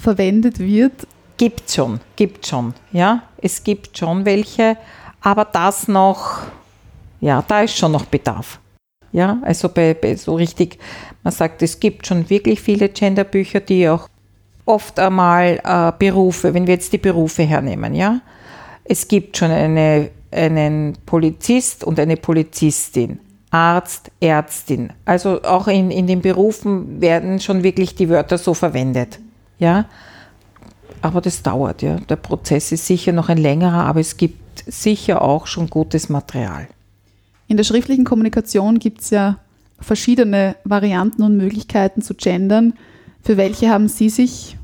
[0.00, 1.06] verwendet wird?
[1.36, 3.22] Gibt schon, gibt schon, ja.
[3.38, 4.76] Es gibt schon welche,
[5.20, 6.42] aber das noch,
[7.20, 8.58] ja, da ist schon noch Bedarf.
[9.12, 10.78] Ja, also bei, bei so richtig,
[11.22, 14.08] man sagt, es gibt schon wirklich viele Genderbücher, die auch
[14.64, 18.20] oft einmal äh, Berufe, wenn wir jetzt die Berufe hernehmen, ja.
[18.84, 23.20] Es gibt schon eine, einen Polizist und eine Polizistin,
[23.50, 24.92] Arzt, Ärztin.
[25.04, 29.20] Also auch in, in den Berufen werden schon wirklich die Wörter so verwendet,
[29.58, 29.84] ja.
[31.02, 31.96] Aber das dauert, ja.
[31.96, 36.68] Der Prozess ist sicher noch ein längerer, aber es gibt sicher auch schon gutes Material.
[37.48, 39.38] In der schriftlichen Kommunikation gibt es ja
[39.80, 42.74] verschiedene Varianten und Möglichkeiten zu gendern.
[43.22, 44.56] Für welche haben Sie sich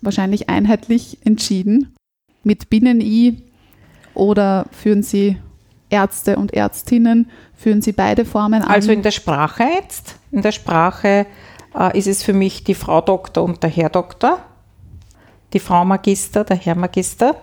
[0.00, 1.94] wahrscheinlich einheitlich entschieden?
[2.42, 3.42] Mit Binnen-I
[4.14, 5.36] oder führen Sie
[5.90, 7.30] Ärzte und Ärztinnen?
[7.54, 8.70] Führen Sie beide Formen an?
[8.70, 10.16] Also in der Sprache jetzt.
[10.32, 11.26] In der Sprache
[11.78, 14.38] äh, ist es für mich die Frau Doktor und der Herr Doktor.
[15.52, 17.36] Die Frau Magister, der Herr Magister.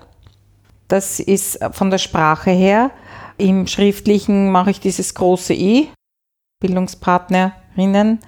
[0.88, 2.92] Das ist von der Sprache her.
[3.40, 5.90] Im Schriftlichen mache ich dieses große I,
[6.60, 8.20] Bildungspartnerinnen.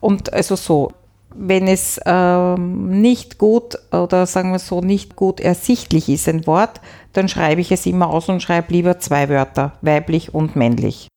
[0.00, 0.92] Und also so,
[1.34, 6.80] wenn es ähm, nicht gut oder sagen wir so nicht gut ersichtlich ist, ein Wort,
[7.12, 11.08] dann schreibe ich es immer aus und schreibe lieber zwei Wörter, weiblich und männlich.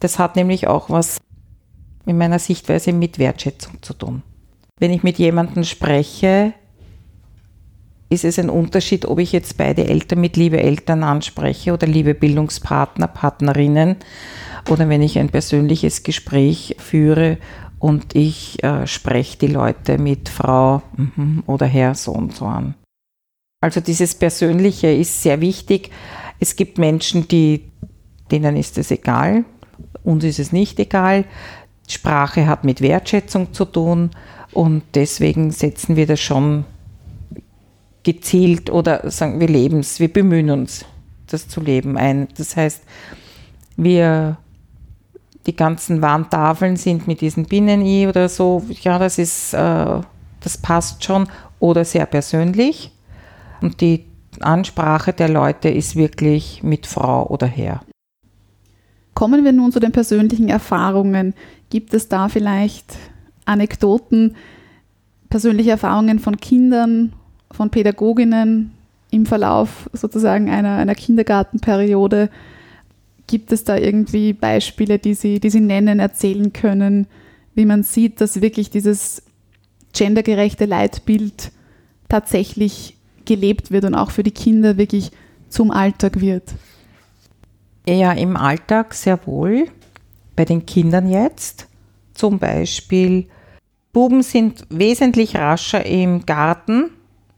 [0.00, 1.18] Das hat nämlich auch was
[2.06, 4.22] in meiner Sichtweise mit Wertschätzung zu tun.
[4.78, 6.54] Wenn ich mit jemandem spreche,
[8.08, 12.14] ist es ein Unterschied, ob ich jetzt beide Eltern mit liebe Eltern anspreche oder liebe
[12.14, 13.96] Bildungspartner, Partnerinnen
[14.68, 17.38] oder wenn ich ein persönliches Gespräch führe
[17.78, 22.74] und ich äh, spreche die Leute mit Frau mhm, oder Herr so und so an.
[23.60, 25.90] Also dieses Persönliche ist sehr wichtig.
[26.38, 27.70] Es gibt Menschen, die,
[28.30, 29.44] denen ist es egal,
[30.04, 31.24] uns ist es nicht egal.
[31.88, 34.10] Sprache hat mit Wertschätzung zu tun
[34.52, 36.64] und deswegen setzen wir das schon
[38.06, 40.84] gezielt oder sagen wir leben es, wir bemühen uns,
[41.26, 42.28] das zu leben ein.
[42.38, 42.84] Das heißt,
[43.76, 44.38] wir
[45.46, 50.00] die ganzen Wandtafeln sind mit diesen Binnen-I oder so, ja, das ist, äh,
[50.40, 51.26] das passt schon
[51.58, 52.92] oder sehr persönlich.
[53.60, 54.04] Und die
[54.38, 57.80] Ansprache der Leute ist wirklich mit Frau oder Herr.
[59.14, 61.34] Kommen wir nun zu den persönlichen Erfahrungen.
[61.70, 62.98] Gibt es da vielleicht
[63.46, 64.36] Anekdoten,
[65.28, 67.12] persönliche Erfahrungen von Kindern,
[67.50, 68.72] von Pädagoginnen
[69.10, 72.30] im Verlauf sozusagen einer, einer Kindergartenperiode,
[73.26, 77.08] Gibt es da irgendwie Beispiele, die Sie, die Sie nennen, erzählen können,
[77.54, 79.22] wie man sieht, dass wirklich dieses
[79.92, 81.50] gendergerechte Leitbild
[82.08, 85.10] tatsächlich gelebt wird und auch für die Kinder wirklich
[85.48, 86.54] zum Alltag wird?
[87.88, 89.66] Ja, im Alltag sehr wohl.
[90.36, 91.66] Bei den Kindern jetzt
[92.14, 93.26] zum Beispiel,
[93.92, 96.90] Buben sind wesentlich rascher im Garten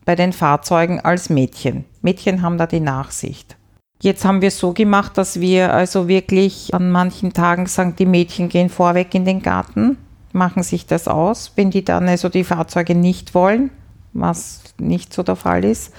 [0.08, 1.84] bei den Fahrzeugen als Mädchen.
[2.00, 3.58] Mädchen haben da die Nachsicht.
[4.00, 8.06] Jetzt haben wir es so gemacht, dass wir also wirklich an manchen Tagen sagen, die
[8.06, 9.98] Mädchen gehen vorweg in den Garten,
[10.32, 11.52] machen sich das aus.
[11.56, 13.68] Wenn die dann also die Fahrzeuge nicht wollen,
[14.14, 15.92] was nicht so der Fall ist,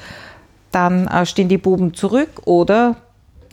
[0.71, 2.95] dann äh, stehen die Buben zurück oder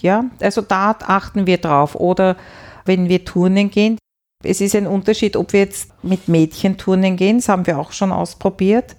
[0.00, 1.96] Ja, also da achten wir drauf.
[1.96, 2.38] Oder
[2.86, 3.98] wenn wir turnen gehen,
[4.42, 7.92] es ist ein Unterschied, ob wir jetzt mit Mädchen turnen gehen, das haben wir auch
[7.92, 8.96] schon ausprobiert,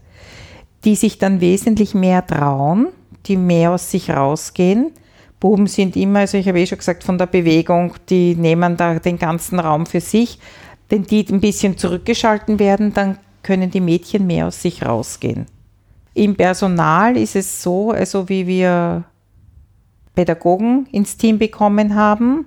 [0.86, 2.88] die sich dann wesentlich mehr trauen,
[3.26, 4.92] die mehr aus sich rausgehen.
[5.40, 8.98] Buben sind immer, also ich habe eh schon gesagt, von der Bewegung, die nehmen da
[9.00, 10.40] den ganzen Raum für sich.
[10.90, 15.46] Wenn die ein bisschen zurückgeschalten werden, dann können die Mädchen mehr aus sich rausgehen.
[16.14, 19.04] Im Personal ist es so, also wie wir
[20.16, 22.46] Pädagogen ins Team bekommen haben.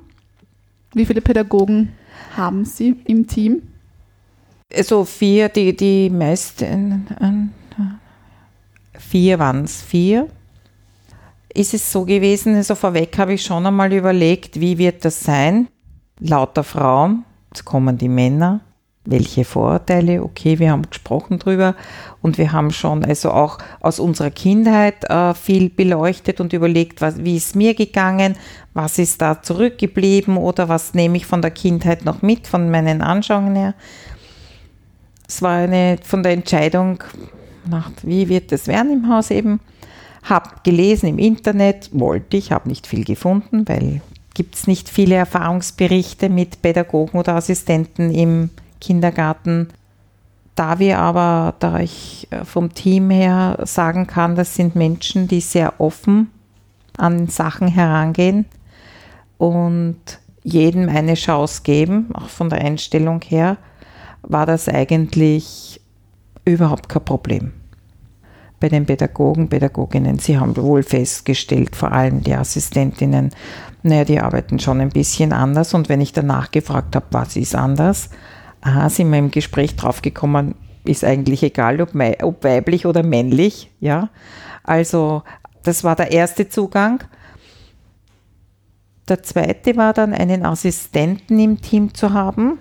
[0.92, 1.92] Wie viele Pädagogen
[2.36, 3.62] haben Sie im Team?
[4.74, 7.06] Also vier, die, die meisten,
[9.00, 10.28] vier waren es, vier.
[11.52, 15.68] Ist es so gewesen, also vorweg habe ich schon einmal überlegt, wie wird das sein?
[16.20, 18.60] Lauter Frauen, jetzt kommen die Männer,
[19.04, 21.74] welche Vorurteile, okay, wir haben gesprochen drüber
[22.22, 27.24] und wir haben schon also auch aus unserer Kindheit äh, viel beleuchtet und überlegt, was,
[27.24, 28.36] wie ist mir gegangen,
[28.74, 33.02] was ist da zurückgeblieben oder was nehme ich von der Kindheit noch mit, von meinen
[33.02, 33.74] Anschauungen her.
[35.26, 37.02] Es war eine von der Entscheidung,
[37.68, 39.60] nach, wie wird es werden im Haus eben,
[40.22, 44.00] habe gelesen im Internet, wollte ich, habe nicht viel gefunden, weil
[44.34, 49.68] gibt es nicht viele Erfahrungsberichte mit Pädagogen oder Assistenten im Kindergarten.
[50.54, 55.40] Da wir aber, da ich äh, vom Team her sagen kann, das sind Menschen, die
[55.40, 56.30] sehr offen
[56.96, 58.44] an Sachen herangehen
[59.38, 59.98] und
[60.42, 63.56] jedem eine Chance geben, auch von der Einstellung her,
[64.22, 65.79] war das eigentlich
[66.44, 67.53] überhaupt kein Problem.
[68.59, 73.31] Bei den Pädagogen, Pädagoginnen, sie haben wohl festgestellt, vor allem die Assistentinnen,
[73.83, 77.55] naja, die arbeiten schon ein bisschen anders und wenn ich danach gefragt habe, was ist
[77.55, 78.11] anders,
[78.61, 81.90] aha, sind wir im Gespräch draufgekommen, ist eigentlich egal, ob,
[82.22, 83.70] ob weiblich oder männlich.
[83.81, 84.11] Ja?
[84.62, 85.22] Also
[85.62, 87.03] das war der erste Zugang.
[89.09, 92.59] Der zweite war dann, einen Assistenten im Team zu haben.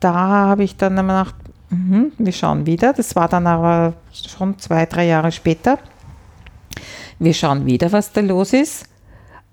[0.00, 1.34] Da habe ich dann gedacht,
[1.70, 2.92] mh, wir schauen wieder.
[2.92, 5.78] Das war dann aber schon zwei, drei Jahre später.
[7.18, 8.86] Wir schauen wieder, was da los ist.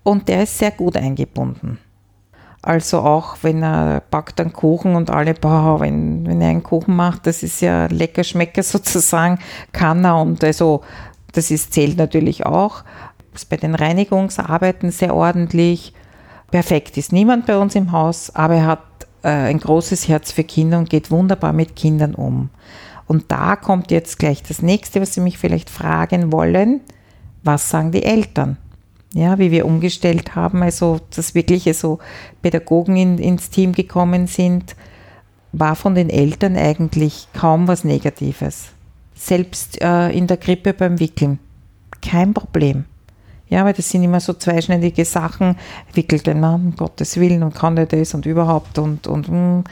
[0.02, 1.78] Und der ist sehr gut eingebunden.
[2.62, 6.96] Also auch wenn er backt einen Kuchen und alle, boah, wenn, wenn er einen Kuchen
[6.96, 9.38] macht, das ist ja lecker Schmecker sozusagen,
[9.72, 10.82] kann er und also
[11.32, 12.82] das ist, zählt natürlich auch.
[13.34, 15.92] Ist bei den Reinigungsarbeiten sehr ordentlich.
[16.50, 18.80] Perfekt ist niemand bei uns im Haus, aber er hat
[19.26, 22.50] äh, ein großes Herz für Kinder und geht wunderbar mit Kindern um.
[23.06, 26.80] Und da kommt jetzt gleich das nächste, was Sie mich vielleicht fragen wollen.
[27.42, 28.56] Was sagen die Eltern?
[29.16, 31.98] ja, wie wir umgestellt haben, also dass wirklich so
[32.42, 34.76] Pädagogen in, ins Team gekommen sind,
[35.52, 38.68] war von den Eltern eigentlich kaum was Negatives.
[39.14, 41.38] Selbst äh, in der Grippe beim Wickeln,
[42.02, 42.84] kein Problem.
[43.48, 45.56] Ja, weil das sind immer so zweischneidige Sachen.
[45.94, 49.34] Wickelt ein Mann, um Gottes Willen, und kann der das und überhaupt und, und, und.
[49.36, 49.64] Hm.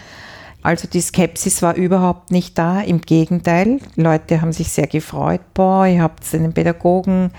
[0.62, 2.80] Also die Skepsis war überhaupt nicht da.
[2.80, 5.42] Im Gegenteil, Leute haben sich sehr gefreut.
[5.52, 7.32] Boah, ihr habt einen Pädagogen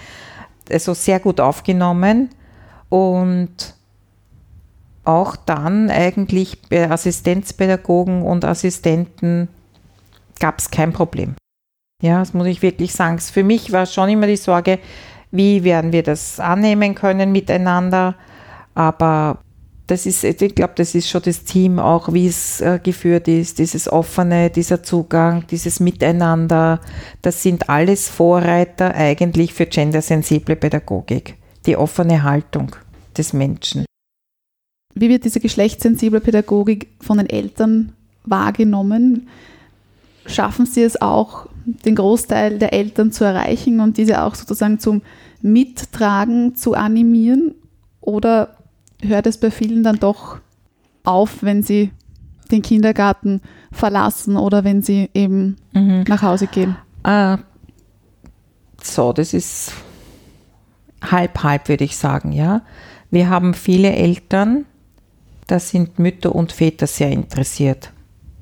[0.71, 2.30] also sehr gut aufgenommen
[2.89, 3.76] und
[5.04, 9.48] auch dann eigentlich bei Assistenzpädagogen und Assistenten
[10.39, 11.36] gab es kein Problem.
[12.02, 13.19] Ja, das muss ich wirklich sagen.
[13.19, 14.80] Für mich war schon immer die Sorge,
[15.36, 18.15] wie werden wir das annehmen können miteinander.
[18.74, 19.39] Aber
[19.88, 23.60] das ist, ich glaube, das ist schon das Team auch, wie es äh, geführt ist,
[23.60, 26.82] dieses offene, dieser Zugang, dieses Miteinander.
[27.21, 31.36] Das sind alles Vorreiter eigentlich für gendersensible Pädagogik.
[31.65, 32.76] Die offene Haltung
[33.17, 33.86] des Menschen.
[34.93, 37.93] Wie wird diese geschlechtssensible Pädagogik von den Eltern
[38.24, 39.28] wahrgenommen?
[40.26, 45.01] Schaffen Sie es auch, den Großteil der Eltern zu erreichen und diese auch sozusagen zum
[45.41, 47.56] Mittragen zu animieren?
[48.01, 48.56] Oder
[49.01, 50.38] hört es bei vielen dann doch
[51.04, 51.91] auf, wenn sie
[52.51, 56.06] den Kindergarten verlassen oder wenn sie eben mhm.
[56.08, 56.75] nach Hause gehen?
[57.04, 57.38] Äh,
[58.82, 59.74] so, das ist
[61.01, 62.61] halb, halb, würde ich sagen, ja.
[63.09, 64.66] Wir haben viele Eltern,
[65.47, 67.91] da sind Mütter und Väter sehr interessiert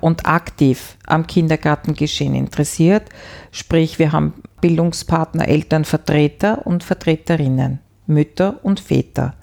[0.03, 3.03] und aktiv am Kindergartengeschehen interessiert.
[3.51, 9.33] Sprich, wir haben Bildungspartner, Elternvertreter und Vertreterinnen, Mütter und Väter.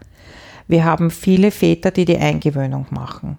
[0.68, 3.38] Wir haben viele Väter, die die Eingewöhnung machen.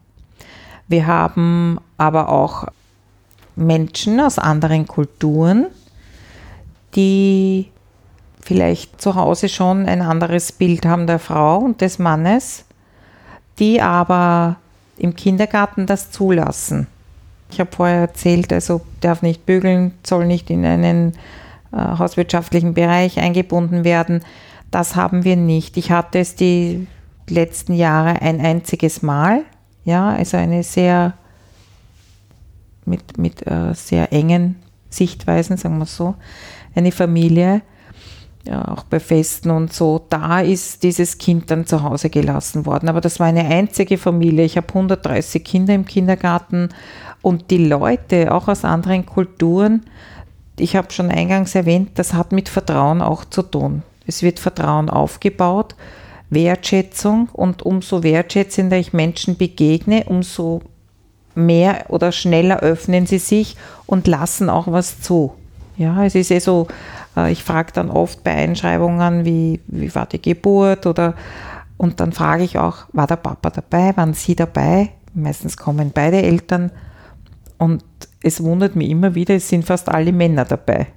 [0.88, 2.66] Wir haben aber auch
[3.56, 5.68] Menschen aus anderen Kulturen,
[6.96, 7.68] die
[8.42, 12.66] vielleicht zu Hause schon ein anderes Bild haben der Frau und des Mannes,
[13.60, 14.56] die aber
[14.98, 16.88] im Kindergarten das zulassen.
[17.52, 21.14] Ich habe vorher erzählt, also darf nicht bügeln, soll nicht in einen
[21.72, 24.24] äh, hauswirtschaftlichen Bereich eingebunden werden.
[24.72, 25.78] Das haben wir nicht.
[25.78, 26.88] Ich hatte es die
[27.30, 29.44] letzten Jahre ein einziges Mal.
[29.84, 31.14] Ja, also eine sehr
[32.86, 34.56] mit, mit äh, sehr engen
[34.90, 36.16] Sichtweisen, sagen wir so,
[36.76, 37.62] eine Familie,
[38.44, 42.90] ja, auch bei Festen und so, da ist dieses Kind dann zu Hause gelassen worden.
[42.90, 44.46] Aber das war eine einzige Familie.
[44.46, 46.70] Ich habe 130 Kinder im Kindergarten
[47.22, 49.84] und die Leute, auch aus anderen Kulturen,
[50.58, 53.84] ich habe schon eingangs erwähnt, das hat mit Vertrauen auch zu tun.
[54.06, 55.76] Es wird Vertrauen aufgebaut,
[56.30, 60.62] Wertschätzung und umso wertschätzender ich Menschen begegne, umso
[61.36, 63.56] mehr oder schneller öffnen sie sich
[63.86, 65.34] und lassen auch was zu.
[65.78, 66.68] Ja, es ist eh so,
[67.16, 71.16] äh, ich frage dann oft bei Einschreibungen, wie, wie war die Geburt oder
[71.78, 74.90] und dann frage ich auch, war der Papa dabei, waren Sie dabei?
[75.16, 76.70] Meistens kommen beide Eltern
[77.62, 77.84] und
[78.24, 80.88] es wundert mich immer wieder, es sind fast alle Männer dabei.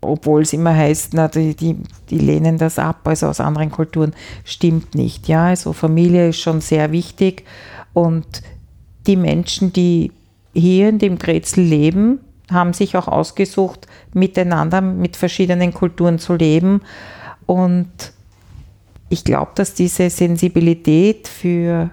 [0.00, 1.78] Obwohl es immer heißt, na, die, die,
[2.08, 4.14] die lehnen das ab, also aus anderen Kulturen.
[4.44, 5.26] Stimmt nicht.
[5.26, 7.42] Ja, also Familie ist schon sehr wichtig
[7.92, 8.24] und
[9.08, 10.12] die Menschen, die
[10.54, 12.20] hier in dem Grätzl leben,
[12.52, 16.82] haben sich auch ausgesucht, miteinander mit verschiedenen Kulturen zu leben.
[17.46, 18.12] Und
[19.08, 21.90] ich glaube, dass diese Sensibilität für,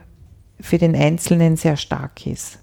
[0.59, 2.59] für den Einzelnen sehr stark ist.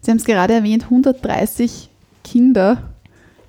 [0.00, 1.88] Sie haben es gerade erwähnt, 130
[2.24, 2.90] Kinder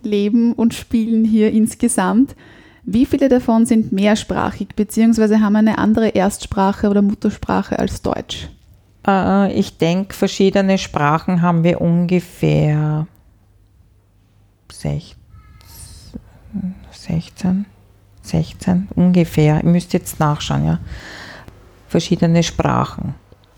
[0.04, 2.36] leben und spielen hier insgesamt.
[2.84, 5.40] Wie viele davon sind mehrsprachig bzw.
[5.40, 8.50] haben eine andere Erstsprache oder Muttersprache als Deutsch?
[9.08, 13.08] Äh, ich denke, verschiedene Sprachen haben wir ungefähr
[14.72, 15.16] 16,
[16.92, 17.66] 16,
[18.24, 19.64] 16 ungefähr.
[19.64, 20.80] Ihr müsst jetzt nachschauen, ja.
[21.88, 23.16] Verschiedene Sprachen.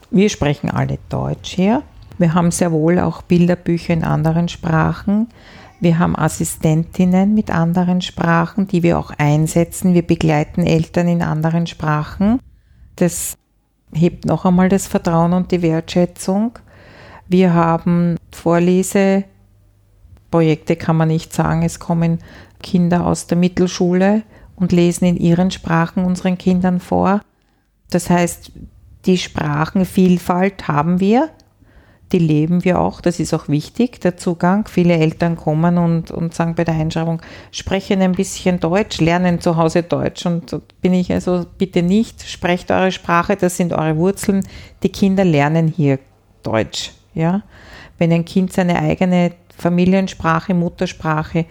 [0.09, 1.83] Wir sprechen alle Deutsch hier.
[2.17, 5.27] Wir haben sehr wohl auch Bilderbücher in anderen Sprachen.
[5.79, 9.93] Wir haben Assistentinnen mit anderen Sprachen, die wir auch einsetzen.
[9.93, 12.39] Wir begleiten Eltern in anderen Sprachen.
[12.95, 13.37] Das
[13.91, 16.57] hebt noch einmal das Vertrauen und die Wertschätzung.
[17.27, 21.63] Wir haben Vorleseprojekte, kann man nicht sagen.
[21.63, 22.19] Es kommen
[22.61, 24.23] Kinder aus der Mittelschule
[24.55, 27.21] und lesen in ihren Sprachen unseren Kindern vor.
[27.89, 28.51] Das heißt,
[29.05, 31.29] die Sprachenvielfalt haben wir
[32.13, 33.01] die leben wir auch.
[33.01, 34.67] Das ist auch wichtig, der Zugang.
[34.67, 39.57] Viele Eltern kommen und, und sagen bei der Einschreibung, sprechen ein bisschen Deutsch, lernen zu
[39.57, 40.25] Hause Deutsch.
[40.25, 44.47] Und bin ich also bitte nicht, sprecht eure Sprache, das sind eure Wurzeln.
[44.83, 45.99] Die Kinder lernen hier
[46.43, 46.91] Deutsch.
[47.15, 47.41] Ja?
[47.97, 51.45] Wenn ein Kind seine eigene Familiensprache, Muttersprache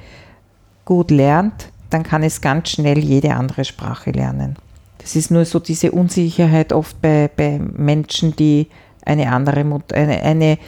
[0.84, 4.56] gut lernt, dann kann es ganz schnell jede andere Sprache lernen.
[4.98, 8.68] Das ist nur so diese Unsicherheit oft bei, bei Menschen, die
[9.04, 10.58] eine andere Mutter, eine, eine,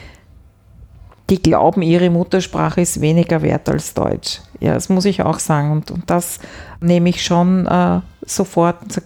[1.30, 4.41] die glauben, ihre Muttersprache ist weniger wert als Deutsch.
[4.61, 5.72] Ja, das muss ich auch sagen.
[5.72, 6.39] Und, und das
[6.80, 9.01] nehme ich schon äh, sofort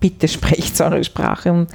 [0.00, 1.52] bitte sprecht eure Sprache.
[1.52, 1.70] Und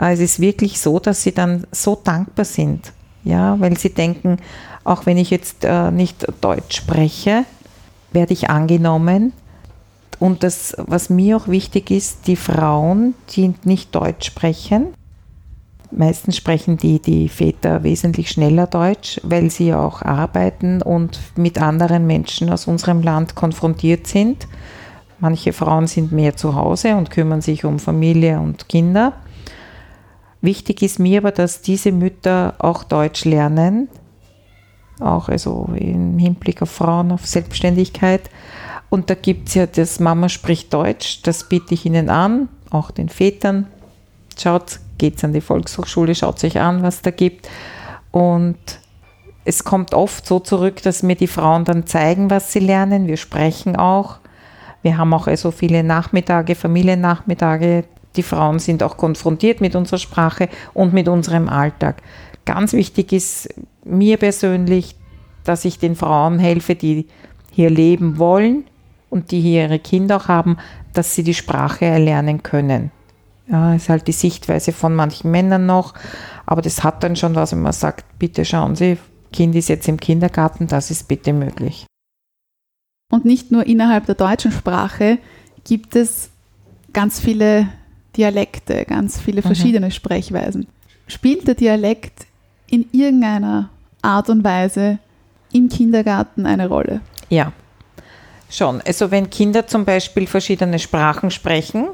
[0.00, 2.92] äh, es ist wirklich so, dass sie dann so dankbar sind.
[3.24, 4.38] Ja, weil sie denken,
[4.84, 7.44] auch wenn ich jetzt äh, nicht Deutsch spreche,
[8.12, 9.32] werde ich angenommen.
[10.18, 14.88] Und das, was mir auch wichtig ist, die Frauen, die nicht Deutsch sprechen,
[15.92, 22.06] Meistens sprechen die, die Väter wesentlich schneller Deutsch, weil sie auch arbeiten und mit anderen
[22.06, 24.46] Menschen aus unserem Land konfrontiert sind.
[25.18, 29.14] Manche Frauen sind mehr zu Hause und kümmern sich um Familie und Kinder.
[30.40, 33.88] Wichtig ist mir aber, dass diese Mütter auch Deutsch lernen,
[35.00, 38.30] auch also im Hinblick auf Frauen, auf Selbstständigkeit.
[38.88, 42.90] Und da gibt es ja das Mama spricht Deutsch, das biete ich Ihnen an, auch
[42.90, 43.66] den Vätern.
[44.38, 47.48] Schaut, geht an die Volkshochschule, schaut sich an, was da gibt.
[48.10, 48.58] Und
[49.44, 53.06] es kommt oft so zurück, dass mir die Frauen dann zeigen, was sie lernen.
[53.06, 54.18] Wir sprechen auch.
[54.82, 57.84] Wir haben auch also viele Nachmittage, Familiennachmittage.
[58.16, 62.02] Die Frauen sind auch konfrontiert mit unserer Sprache und mit unserem Alltag.
[62.44, 63.48] Ganz wichtig ist
[63.84, 64.96] mir persönlich,
[65.44, 67.06] dass ich den Frauen helfe, die
[67.50, 68.64] hier leben wollen
[69.10, 70.56] und die hier ihre Kinder auch haben,
[70.92, 72.90] dass sie die Sprache erlernen können.
[73.50, 75.94] Ja, ist halt die Sichtweise von manchen Männern noch.
[76.46, 78.98] Aber das hat dann schon was, wenn man sagt, bitte schauen Sie,
[79.32, 81.86] Kind ist jetzt im Kindergarten, das ist bitte möglich.
[83.12, 85.18] Und nicht nur innerhalb der deutschen Sprache
[85.64, 86.30] gibt es
[86.92, 87.68] ganz viele
[88.16, 89.46] Dialekte, ganz viele mhm.
[89.46, 89.92] verschiedene mhm.
[89.92, 90.66] Sprechweisen.
[91.06, 92.26] Spielt der Dialekt
[92.68, 93.68] in irgendeiner
[94.02, 94.98] Art und Weise
[95.52, 97.00] im Kindergarten eine Rolle?
[97.28, 97.52] Ja,
[98.48, 98.80] schon.
[98.82, 101.88] Also wenn Kinder zum Beispiel verschiedene Sprachen sprechen,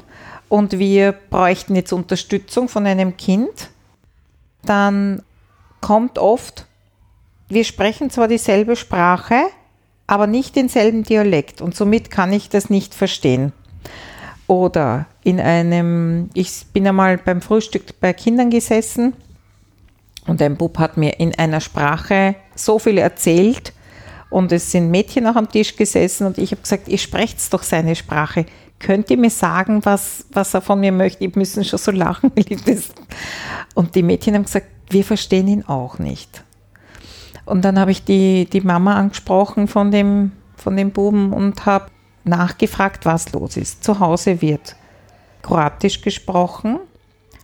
[0.49, 3.69] und wir bräuchten jetzt Unterstützung von einem Kind,
[4.63, 5.23] dann
[5.81, 6.65] kommt oft,
[7.49, 9.41] wir sprechen zwar dieselbe Sprache,
[10.07, 13.51] aber nicht denselben Dialekt und somit kann ich das nicht verstehen.
[14.47, 19.13] Oder in einem, ich bin einmal beim Frühstück bei Kindern gesessen
[20.25, 23.73] und ein Bub hat mir in einer Sprache so viel erzählt
[24.29, 27.63] und es sind Mädchen auch am Tisch gesessen und ich habe gesagt, ihr sprecht doch
[27.63, 28.45] seine Sprache.
[28.79, 31.25] Könnt ihr mir sagen, was, was er von mir möchte?
[31.25, 32.31] Ich müssen schon so lachen.
[33.75, 36.43] Und die Mädchen haben gesagt, wir verstehen ihn auch nicht.
[37.45, 41.87] Und dann habe ich die, die Mama angesprochen von dem, von dem Buben und habe
[42.25, 43.83] nachgefragt, was los ist.
[43.83, 44.75] Zu Hause wird
[45.41, 46.79] Kroatisch gesprochen,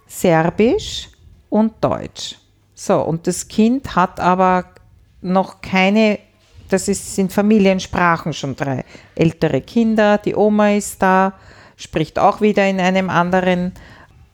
[0.08, 1.10] Serbisch
[1.50, 2.38] und Deutsch.
[2.76, 4.66] So, und das Kind hat aber
[5.22, 6.20] noch keine,
[6.74, 8.84] das ist, sind Familiensprachen schon drei.
[9.14, 11.34] Ältere Kinder, die Oma ist da,
[11.78, 13.74] spricht auch wieder in einem anderen,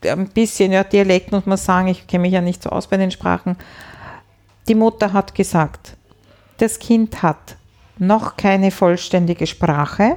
[0.05, 2.95] ein bisschen ja, Dialekt muss man sagen, ich kenne mich ja nicht so aus bei
[2.95, 3.57] den Sprachen.
[4.69, 5.97] Die Mutter hat gesagt,
[6.57, 7.57] das Kind hat
[7.97, 10.15] noch keine vollständige Sprache,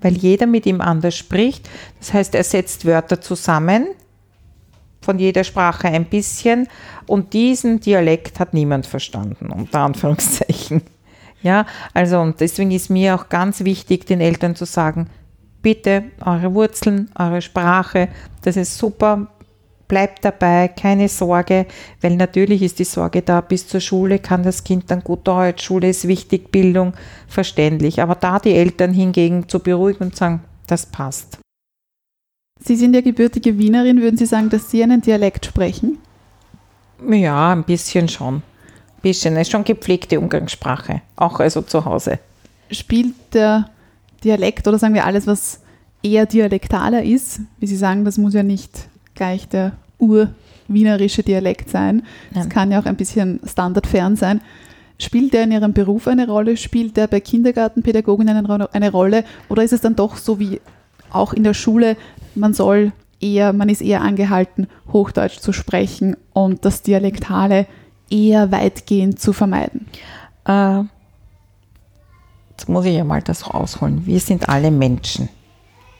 [0.00, 1.68] weil jeder mit ihm anders spricht.
[1.98, 3.88] Das heißt, er setzt Wörter zusammen,
[5.00, 6.68] von jeder Sprache ein bisschen
[7.06, 10.82] und diesen Dialekt hat niemand verstanden, unter Anführungszeichen.
[11.44, 15.08] Ja, also und deswegen ist mir auch ganz wichtig, den Eltern zu sagen,
[15.60, 18.08] bitte eure Wurzeln, eure Sprache,
[18.42, 19.28] das ist super,
[19.86, 21.66] bleibt dabei, keine Sorge,
[22.00, 25.66] weil natürlich ist die Sorge da, bis zur Schule kann das Kind dann gut Deutsch,
[25.66, 26.94] Schule ist wichtig, Bildung,
[27.28, 28.00] verständlich.
[28.00, 31.38] Aber da die Eltern hingegen zu beruhigen und sagen, das passt.
[32.58, 34.00] Sie sind ja gebürtige Wienerin.
[34.00, 35.98] Würden Sie sagen, dass Sie einen Dialekt sprechen?
[37.06, 38.42] Ja, ein bisschen schon.
[39.04, 39.36] Bisschen.
[39.36, 42.18] Es ist schon gepflegte Umgangssprache, auch also zu Hause.
[42.70, 43.68] Spielt der
[44.24, 45.60] Dialekt oder sagen wir alles, was
[46.02, 52.02] eher dialektaler ist, wie Sie sagen, das muss ja nicht gleich der urwienerische Dialekt sein.
[52.32, 54.40] Das kann ja auch ein bisschen standardfern sein.
[54.98, 56.56] Spielt der in Ihrem Beruf eine Rolle?
[56.56, 59.24] Spielt der bei Kindergartenpädagogen eine Rolle?
[59.50, 60.60] Oder ist es dann doch so wie
[61.10, 61.96] auch in der Schule,
[62.34, 67.66] man soll eher, man ist eher angehalten, Hochdeutsch zu sprechen und das Dialektale
[68.14, 69.86] eher weitgehend zu vermeiden?
[70.46, 70.82] Äh,
[72.50, 74.06] jetzt muss ich ja mal das rausholen.
[74.06, 75.28] Wir sind alle Menschen.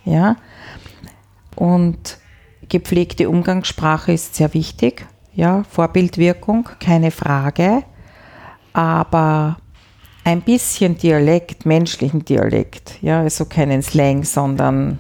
[0.05, 0.37] Ja?
[1.57, 2.19] Und
[2.69, 5.07] gepflegte Umgangssprache ist sehr wichtig.
[5.35, 7.83] Ja, Vorbildwirkung, keine Frage.
[8.73, 9.57] Aber
[10.25, 14.99] ein bisschen Dialekt, menschlichen Dialekt, ja, also keinen Slang, sondern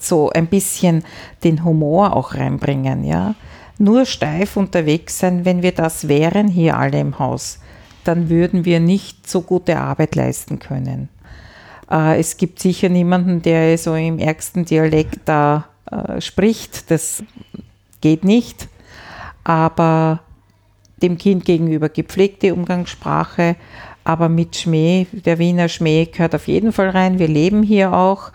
[0.00, 1.04] so ein bisschen
[1.44, 3.34] den Humor auch reinbringen, ja.
[3.78, 7.58] Nur steif unterwegs sein, wenn wir das wären hier alle im Haus,
[8.04, 11.08] dann würden wir nicht so gute Arbeit leisten können.
[11.90, 17.22] Äh, es gibt sicher niemanden, der so im ärgsten Dialekt da äh, spricht, das
[18.00, 18.68] geht nicht,
[19.44, 20.20] aber
[21.02, 23.56] dem Kind gegenüber gepflegte Umgangssprache,
[24.04, 27.18] aber mit Schmäh, der Wiener Schmäh gehört auf jeden Fall rein.
[27.18, 28.32] Wir leben hier auch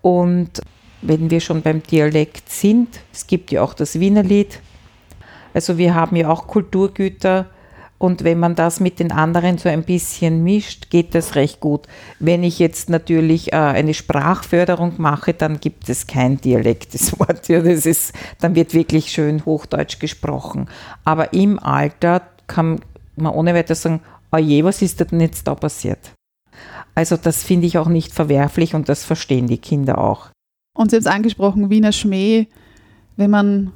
[0.00, 0.62] und
[1.02, 4.60] wenn wir schon beim Dialekt sind, es gibt ja auch das Wienerlied.
[5.54, 7.46] Also wir haben ja auch Kulturgüter
[8.02, 11.86] und wenn man das mit den anderen so ein bisschen mischt, geht das recht gut.
[12.18, 17.46] Wenn ich jetzt natürlich äh, eine Sprachförderung mache, dann gibt es kein dialektes Wort.
[17.46, 20.68] Ja, das ist, dann wird wirklich schön Hochdeutsch gesprochen.
[21.04, 22.80] Aber im Alter kann
[23.14, 24.00] man ohne weiter sagen,
[24.32, 26.10] oh je, was ist denn jetzt da passiert?
[26.96, 30.30] Also das finde ich auch nicht verwerflich und das verstehen die Kinder auch.
[30.76, 32.48] Und Sie haben es angesprochen, Wiener Schmäh,
[33.16, 33.72] wenn man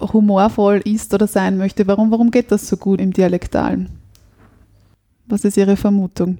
[0.00, 3.88] humorvoll ist oder sein möchte, warum, warum geht das so gut im Dialektalen?
[5.26, 6.38] Was ist Ihre Vermutung?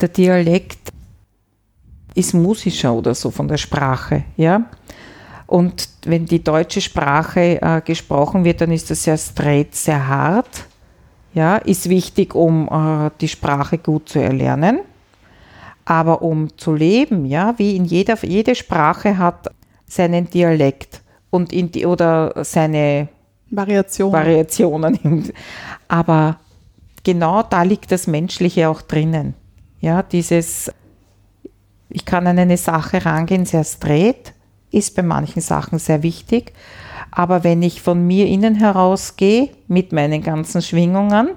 [0.00, 0.92] Der Dialekt
[2.14, 4.64] ist musischer oder so von der Sprache, ja.
[5.46, 10.66] Und wenn die deutsche Sprache äh, gesprochen wird, dann ist das sehr straight, sehr hart.
[11.34, 14.80] Ja, ist wichtig, um äh, die Sprache gut zu erlernen.
[15.84, 19.48] Aber um zu leben, ja, wie in jeder, jede Sprache hat
[19.86, 21.02] seinen Dialekt
[21.36, 23.08] und in die, oder seine
[23.50, 24.12] Variation.
[24.12, 25.32] Variationen.
[25.88, 26.38] Aber
[27.04, 29.34] genau da liegt das Menschliche auch drinnen.
[29.80, 30.72] Ja, dieses,
[31.90, 34.32] ich kann an eine Sache rangehen, sehr straight,
[34.72, 36.52] ist bei manchen Sachen sehr wichtig.
[37.10, 41.30] Aber wenn ich von mir innen herausgehe mit meinen ganzen Schwingungen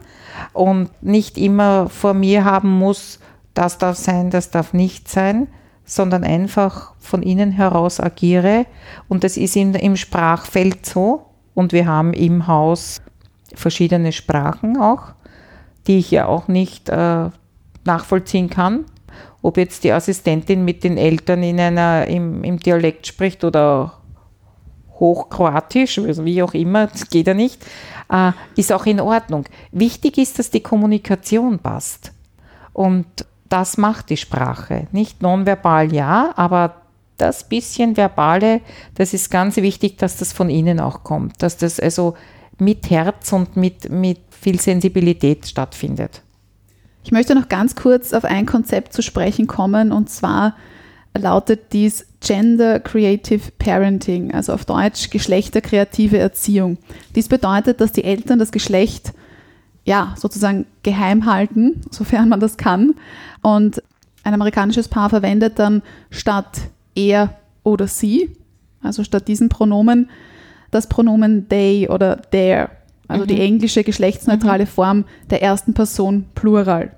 [0.53, 3.19] und nicht immer vor mir haben muss,
[3.53, 5.47] das darf sein, das darf nicht sein,
[5.89, 8.67] sondern einfach von innen heraus agiere.
[9.07, 11.25] Und das ist in, im Sprachfeld so.
[11.55, 13.01] Und wir haben im Haus
[13.55, 15.13] verschiedene Sprachen auch,
[15.87, 17.29] die ich ja auch nicht äh,
[17.85, 18.85] nachvollziehen kann.
[19.41, 23.93] Ob jetzt die Assistentin mit den Eltern in einer, im, im Dialekt spricht oder
[24.99, 27.65] Hochkroatisch, also wie auch immer, das geht ja nicht,
[28.11, 29.45] äh, ist auch in Ordnung.
[29.71, 32.11] Wichtig ist, dass die Kommunikation passt.
[32.73, 33.07] Und
[33.49, 34.87] das macht die Sprache.
[34.91, 36.75] Nicht nonverbal ja, aber
[37.17, 38.61] das bisschen Verbale,
[38.95, 42.15] das ist ganz wichtig, dass das von Ihnen auch kommt, dass das also
[42.57, 46.21] mit Herz und mit, mit viel Sensibilität stattfindet.
[47.03, 50.55] Ich möchte noch ganz kurz auf ein Konzept zu sprechen kommen und zwar
[51.17, 56.77] lautet dies Gender Creative Parenting, also auf Deutsch geschlechterkreative Erziehung.
[57.15, 59.13] Dies bedeutet, dass die Eltern das Geschlecht
[59.89, 62.93] ja sozusagen geheim halten, sofern man das kann.
[63.41, 63.83] Und
[64.23, 65.81] ein amerikanisches Paar verwendet dann
[66.11, 66.61] statt
[66.95, 67.33] er
[67.63, 68.29] oder sie,
[68.81, 70.09] also statt diesen Pronomen,
[70.71, 72.69] das Pronomen they oder their,
[73.07, 73.27] also mhm.
[73.27, 74.69] die englische geschlechtsneutrale mhm.
[74.69, 76.91] Form der ersten Person Plural.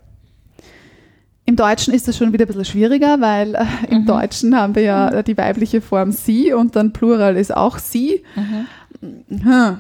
[1.46, 4.06] Im Deutschen ist das schon wieder ein bisschen schwieriger, weil äh, im mhm.
[4.06, 5.24] Deutschen haben wir ja mhm.
[5.24, 8.24] die weibliche Form sie und dann Plural ist auch sie.
[8.36, 9.44] Mhm.
[9.44, 9.78] Hm.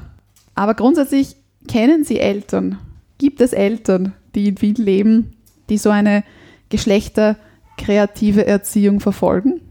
[0.56, 1.36] Aber grundsätzlich
[1.68, 2.80] kennen Sie Eltern.
[3.22, 5.36] Gibt es Eltern, die in Wien leben,
[5.70, 6.24] die so eine
[6.70, 9.62] geschlechterkreative Erziehung verfolgen?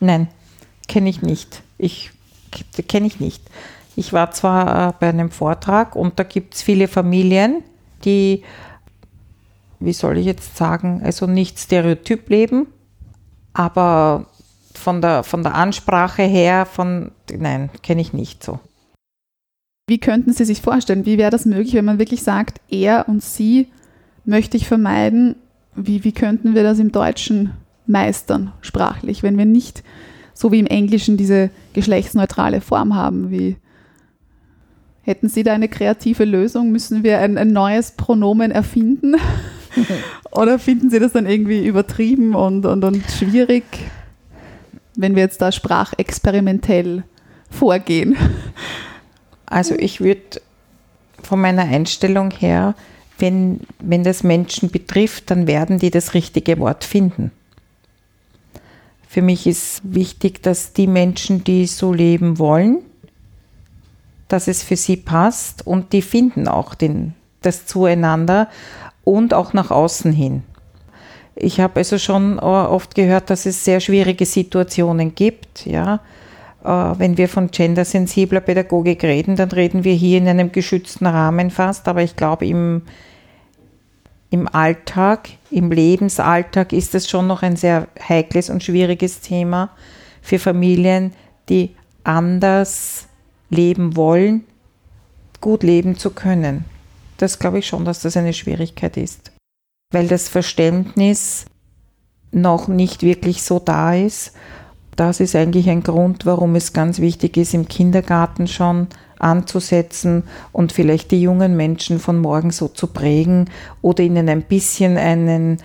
[0.00, 0.28] Nein,
[0.86, 1.62] kenne ich nicht.
[1.78, 2.10] Ich
[2.88, 3.42] kenne ich nicht.
[3.96, 7.62] Ich war zwar äh, bei einem Vortrag und da gibt es viele Familien,
[8.04, 8.42] die
[9.80, 12.66] wie soll ich jetzt sagen, also nicht stereotyp leben,
[13.54, 14.26] aber
[14.74, 18.60] von der, von der Ansprache her, von, nein, kenne ich nicht so.
[19.86, 23.22] Wie könnten Sie sich vorstellen, wie wäre das möglich, wenn man wirklich sagt, er und
[23.22, 23.68] sie
[24.24, 25.36] möchte ich vermeiden?
[25.76, 27.50] Wie, wie könnten wir das im Deutschen
[27.86, 29.82] meistern, sprachlich, wenn wir nicht
[30.32, 33.30] so wie im Englischen diese geschlechtsneutrale Form haben?
[33.30, 33.56] Wie,
[35.04, 36.72] hätten Sie da eine kreative Lösung?
[36.72, 39.16] Müssen wir ein, ein neues Pronomen erfinden?
[40.30, 43.64] Oder finden Sie das dann irgendwie übertrieben und, und, und schwierig,
[44.96, 47.04] wenn wir jetzt da sprachexperimentell
[47.50, 48.16] vorgehen?
[49.46, 50.40] Also ich würde
[51.22, 52.74] von meiner Einstellung her,
[53.18, 57.30] wenn, wenn das Menschen betrifft, dann werden die das richtige Wort finden.
[59.08, 62.78] Für mich ist wichtig, dass die Menschen, die so leben wollen,
[64.28, 68.48] dass es für sie passt und die finden auch den, das Zueinander
[69.04, 70.42] und auch nach außen hin.
[71.36, 75.66] Ich habe also schon äh, oft gehört, dass es sehr schwierige Situationen gibt.
[75.66, 76.00] Ja.
[76.64, 81.50] Äh, wenn wir von gendersensibler Pädagogik reden, dann reden wir hier in einem geschützten Rahmen
[81.50, 82.82] fast, aber ich glaube, im,
[84.30, 89.70] im Alltag, im Lebensalltag ist es schon noch ein sehr heikles und schwieriges Thema
[90.22, 91.12] für Familien,
[91.48, 93.06] die anders
[93.50, 94.44] leben wollen,
[95.40, 96.64] gut leben zu können
[97.18, 99.32] das glaube ich schon, dass das eine Schwierigkeit ist.
[99.92, 101.46] Weil das Verständnis
[102.32, 104.32] noch nicht wirklich so da ist.
[104.96, 108.86] Das ist eigentlich ein Grund, warum es ganz wichtig ist, im Kindergarten schon
[109.18, 113.50] anzusetzen und vielleicht die jungen Menschen von morgen so zu prägen
[113.82, 115.58] oder ihnen ein bisschen einen,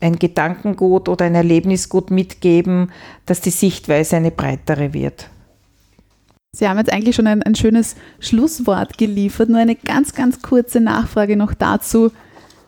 [0.00, 2.90] ein Gedankengut oder ein Erlebnisgut mitgeben,
[3.26, 5.28] dass die Sichtweise eine breitere wird.
[6.52, 9.48] Sie haben jetzt eigentlich schon ein, ein schönes Schlusswort geliefert.
[9.48, 12.10] Nur eine ganz, ganz kurze Nachfrage noch dazu.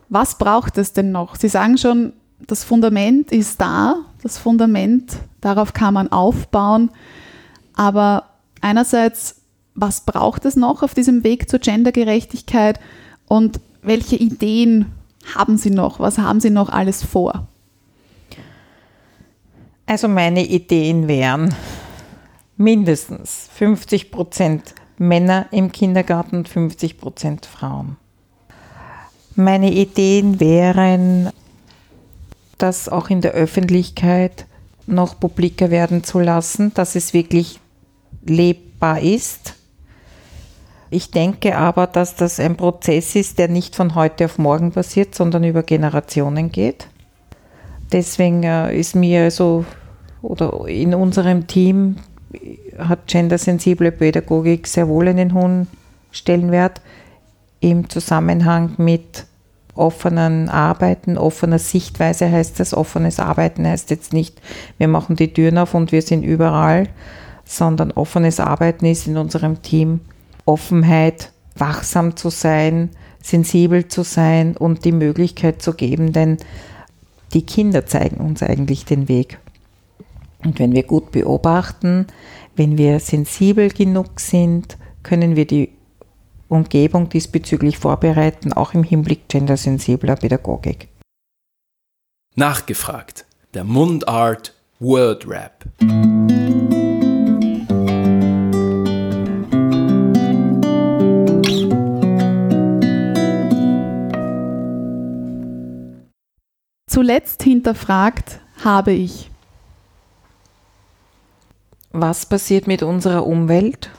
[0.07, 1.35] Was braucht es denn noch?
[1.35, 2.13] Sie sagen schon,
[2.47, 6.91] das Fundament ist da, das Fundament, darauf kann man aufbauen.
[7.73, 8.25] Aber
[8.61, 9.41] einerseits,
[9.75, 12.79] was braucht es noch auf diesem Weg zur Gendergerechtigkeit
[13.27, 14.91] und welche Ideen
[15.35, 15.99] haben Sie noch?
[15.99, 17.47] Was haben Sie noch alles vor?
[19.85, 21.53] Also meine Ideen wären,
[22.57, 27.97] mindestens 50 Prozent Männer im Kindergarten und 50 Prozent Frauen.
[29.35, 31.31] Meine Ideen wären,
[32.61, 34.45] das auch in der Öffentlichkeit
[34.87, 37.59] noch publiker werden zu lassen, dass es wirklich
[38.25, 39.55] lebbar ist.
[40.89, 45.15] Ich denke aber, dass das ein Prozess ist, der nicht von heute auf morgen passiert,
[45.15, 46.87] sondern über Generationen geht.
[47.91, 49.65] Deswegen äh, ist mir so
[50.21, 51.95] oder in unserem Team
[52.77, 55.67] hat gendersensible Pädagogik sehr wohl einen hohen
[56.11, 56.81] Stellenwert
[57.59, 59.25] im Zusammenhang mit
[59.75, 62.73] offenen Arbeiten, offener Sichtweise heißt das.
[62.73, 64.41] Offenes Arbeiten heißt jetzt nicht,
[64.77, 66.89] wir machen die Türen auf und wir sind überall,
[67.45, 70.01] sondern offenes Arbeiten ist in unserem Team
[70.45, 72.89] Offenheit, wachsam zu sein,
[73.21, 76.37] sensibel zu sein und die Möglichkeit zu geben, denn
[77.33, 79.37] die Kinder zeigen uns eigentlich den Weg.
[80.43, 82.07] Und wenn wir gut beobachten,
[82.55, 85.69] wenn wir sensibel genug sind, können wir die
[86.51, 90.89] Umgebung diesbezüglich vorbereiten, auch im Hinblick gendersensibler Pädagogik.
[92.35, 93.25] Nachgefragt.
[93.53, 95.65] Der Mundart Word Rap.
[106.87, 109.31] Zuletzt hinterfragt habe ich.
[111.91, 113.89] Was passiert mit unserer Umwelt?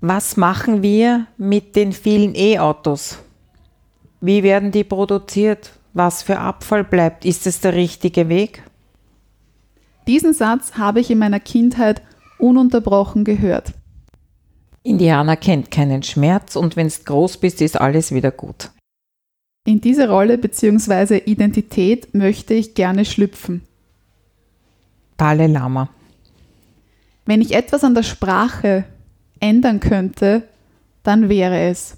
[0.00, 3.18] Was machen wir mit den vielen E-Autos?
[4.22, 5.72] Wie werden die produziert?
[5.92, 7.26] Was für Abfall bleibt?
[7.26, 8.62] Ist es der richtige Weg?
[10.06, 12.00] Diesen Satz habe ich in meiner Kindheit
[12.38, 13.74] ununterbrochen gehört.
[14.82, 18.70] Indianer kennt keinen Schmerz und wenn du groß bist, ist alles wieder gut.
[19.66, 21.18] In diese Rolle bzw.
[21.18, 23.62] Identität möchte ich gerne schlüpfen.
[25.18, 25.90] Dalai Lama.
[27.26, 28.86] Wenn ich etwas an der Sprache
[29.40, 30.42] ändern könnte,
[31.02, 31.96] dann wäre es.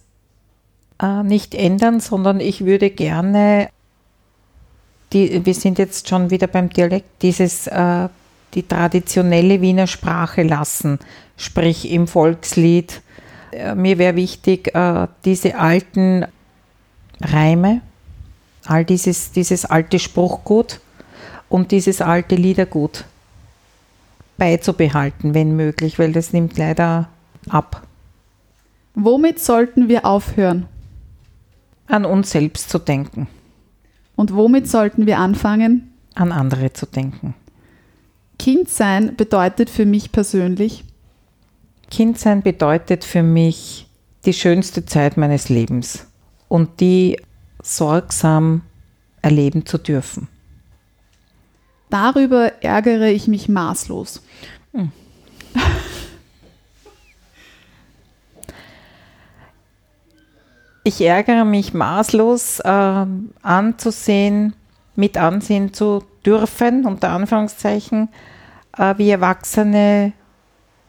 [1.00, 3.68] Äh, nicht ändern, sondern ich würde gerne,
[5.12, 8.08] die, wir sind jetzt schon wieder beim Dialekt, dieses, äh,
[8.54, 10.98] die traditionelle Wiener Sprache lassen,
[11.36, 13.02] sprich im Volkslied.
[13.50, 16.26] Äh, mir wäre wichtig, äh, diese alten
[17.20, 17.80] Reime,
[18.66, 20.80] all dieses, dieses alte Spruchgut
[21.48, 23.04] und dieses alte Liedergut
[24.38, 27.08] beizubehalten, wenn möglich, weil das nimmt leider
[27.48, 27.86] ab.
[28.94, 30.66] Womit sollten wir aufhören?
[31.86, 33.28] An uns selbst zu denken.
[34.16, 35.92] Und womit sollten wir anfangen?
[36.14, 37.34] An andere zu denken.
[38.38, 40.84] Kindsein bedeutet für mich persönlich.
[41.90, 43.86] Kindsein bedeutet für mich
[44.24, 46.06] die schönste Zeit meines Lebens
[46.48, 47.20] und die
[47.62, 48.62] sorgsam
[49.20, 50.28] erleben zu dürfen.
[51.90, 54.22] Darüber ärgere ich mich maßlos.
[54.72, 54.92] Hm.
[60.84, 63.06] Ich ärgere mich maßlos äh,
[63.42, 64.54] anzusehen,
[64.96, 68.08] mit ansehen zu dürfen, unter Anführungszeichen,
[68.76, 70.12] äh, wie Erwachsene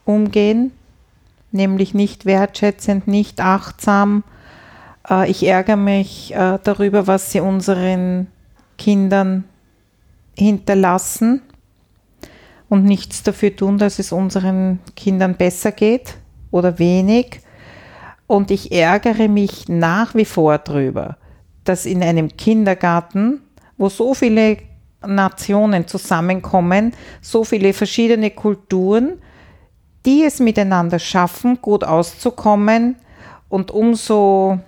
[0.04, 0.72] umgehen,
[1.52, 4.24] nämlich nicht wertschätzend, nicht achtsam.
[5.08, 8.26] Äh, ich ärgere mich äh, darüber, was sie unseren
[8.78, 9.44] Kindern
[10.36, 11.40] hinterlassen
[12.68, 16.16] und nichts dafür tun, dass es unseren Kindern besser geht
[16.50, 17.43] oder wenig.
[18.26, 21.16] Und ich ärgere mich nach wie vor darüber,
[21.64, 23.40] dass in einem Kindergarten,
[23.76, 24.58] wo so viele
[25.06, 29.18] Nationen zusammenkommen, so viele verschiedene Kulturen,
[30.06, 32.96] die es miteinander schaffen, gut auszukommen
[33.48, 34.58] und umso,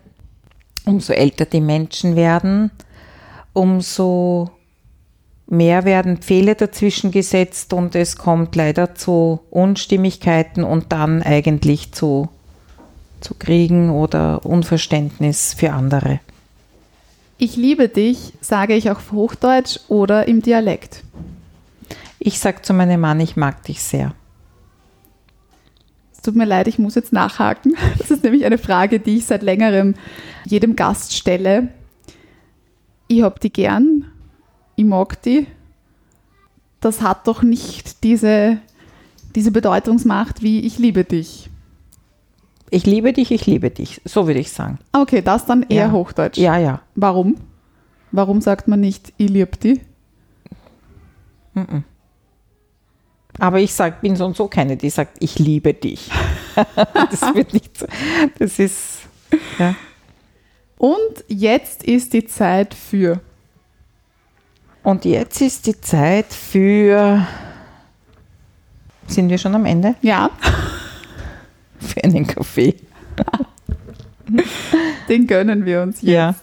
[0.84, 2.70] umso älter die Menschen werden,
[3.52, 4.50] umso
[5.46, 12.28] mehr werden Fehler dazwischen gesetzt und es kommt leider zu Unstimmigkeiten und dann eigentlich zu,
[13.20, 16.20] zu Kriegen oder Unverständnis für andere.
[17.38, 21.02] Ich liebe dich, sage ich auf Hochdeutsch oder im Dialekt.
[22.18, 24.14] Ich sage zu meinem Mann, ich mag dich sehr.
[26.12, 27.76] Es tut mir leid, ich muss jetzt nachhaken.
[27.98, 29.94] Das ist nämlich eine Frage, die ich seit längerem
[30.46, 31.68] jedem Gast stelle.
[33.08, 34.06] Ich hab die gern,
[34.74, 35.46] ich mag die,
[36.80, 38.58] das hat doch nicht diese,
[39.34, 41.50] diese Bedeutungsmacht wie ich liebe dich.
[42.70, 44.78] Ich liebe dich, ich liebe dich, so würde ich sagen.
[44.92, 45.92] Okay, das dann eher Ja.
[45.92, 46.38] Hochdeutsch.
[46.38, 46.80] Ja, ja.
[46.94, 47.36] Warum?
[48.10, 49.80] Warum sagt man nicht ich lieb die?
[53.38, 56.10] Aber ich sag, bin so und so keine, die sagt, ich liebe dich.
[57.10, 57.86] das wird nicht so.
[58.38, 59.00] Das ist,
[59.58, 59.74] ja.
[60.78, 63.20] Und jetzt ist die Zeit für.
[64.82, 67.26] Und jetzt ist die Zeit für.
[69.06, 69.94] Sind wir schon am Ende?
[70.02, 70.30] Ja,
[71.78, 72.74] Für einen Kaffee.
[75.08, 76.10] den gönnen wir uns jetzt.
[76.10, 76.34] Ja.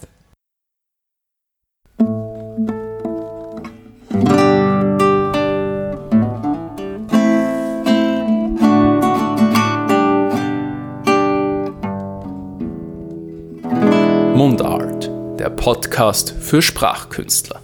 [14.36, 15.10] Mundart,
[15.40, 17.63] der Podcast für Sprachkünstler.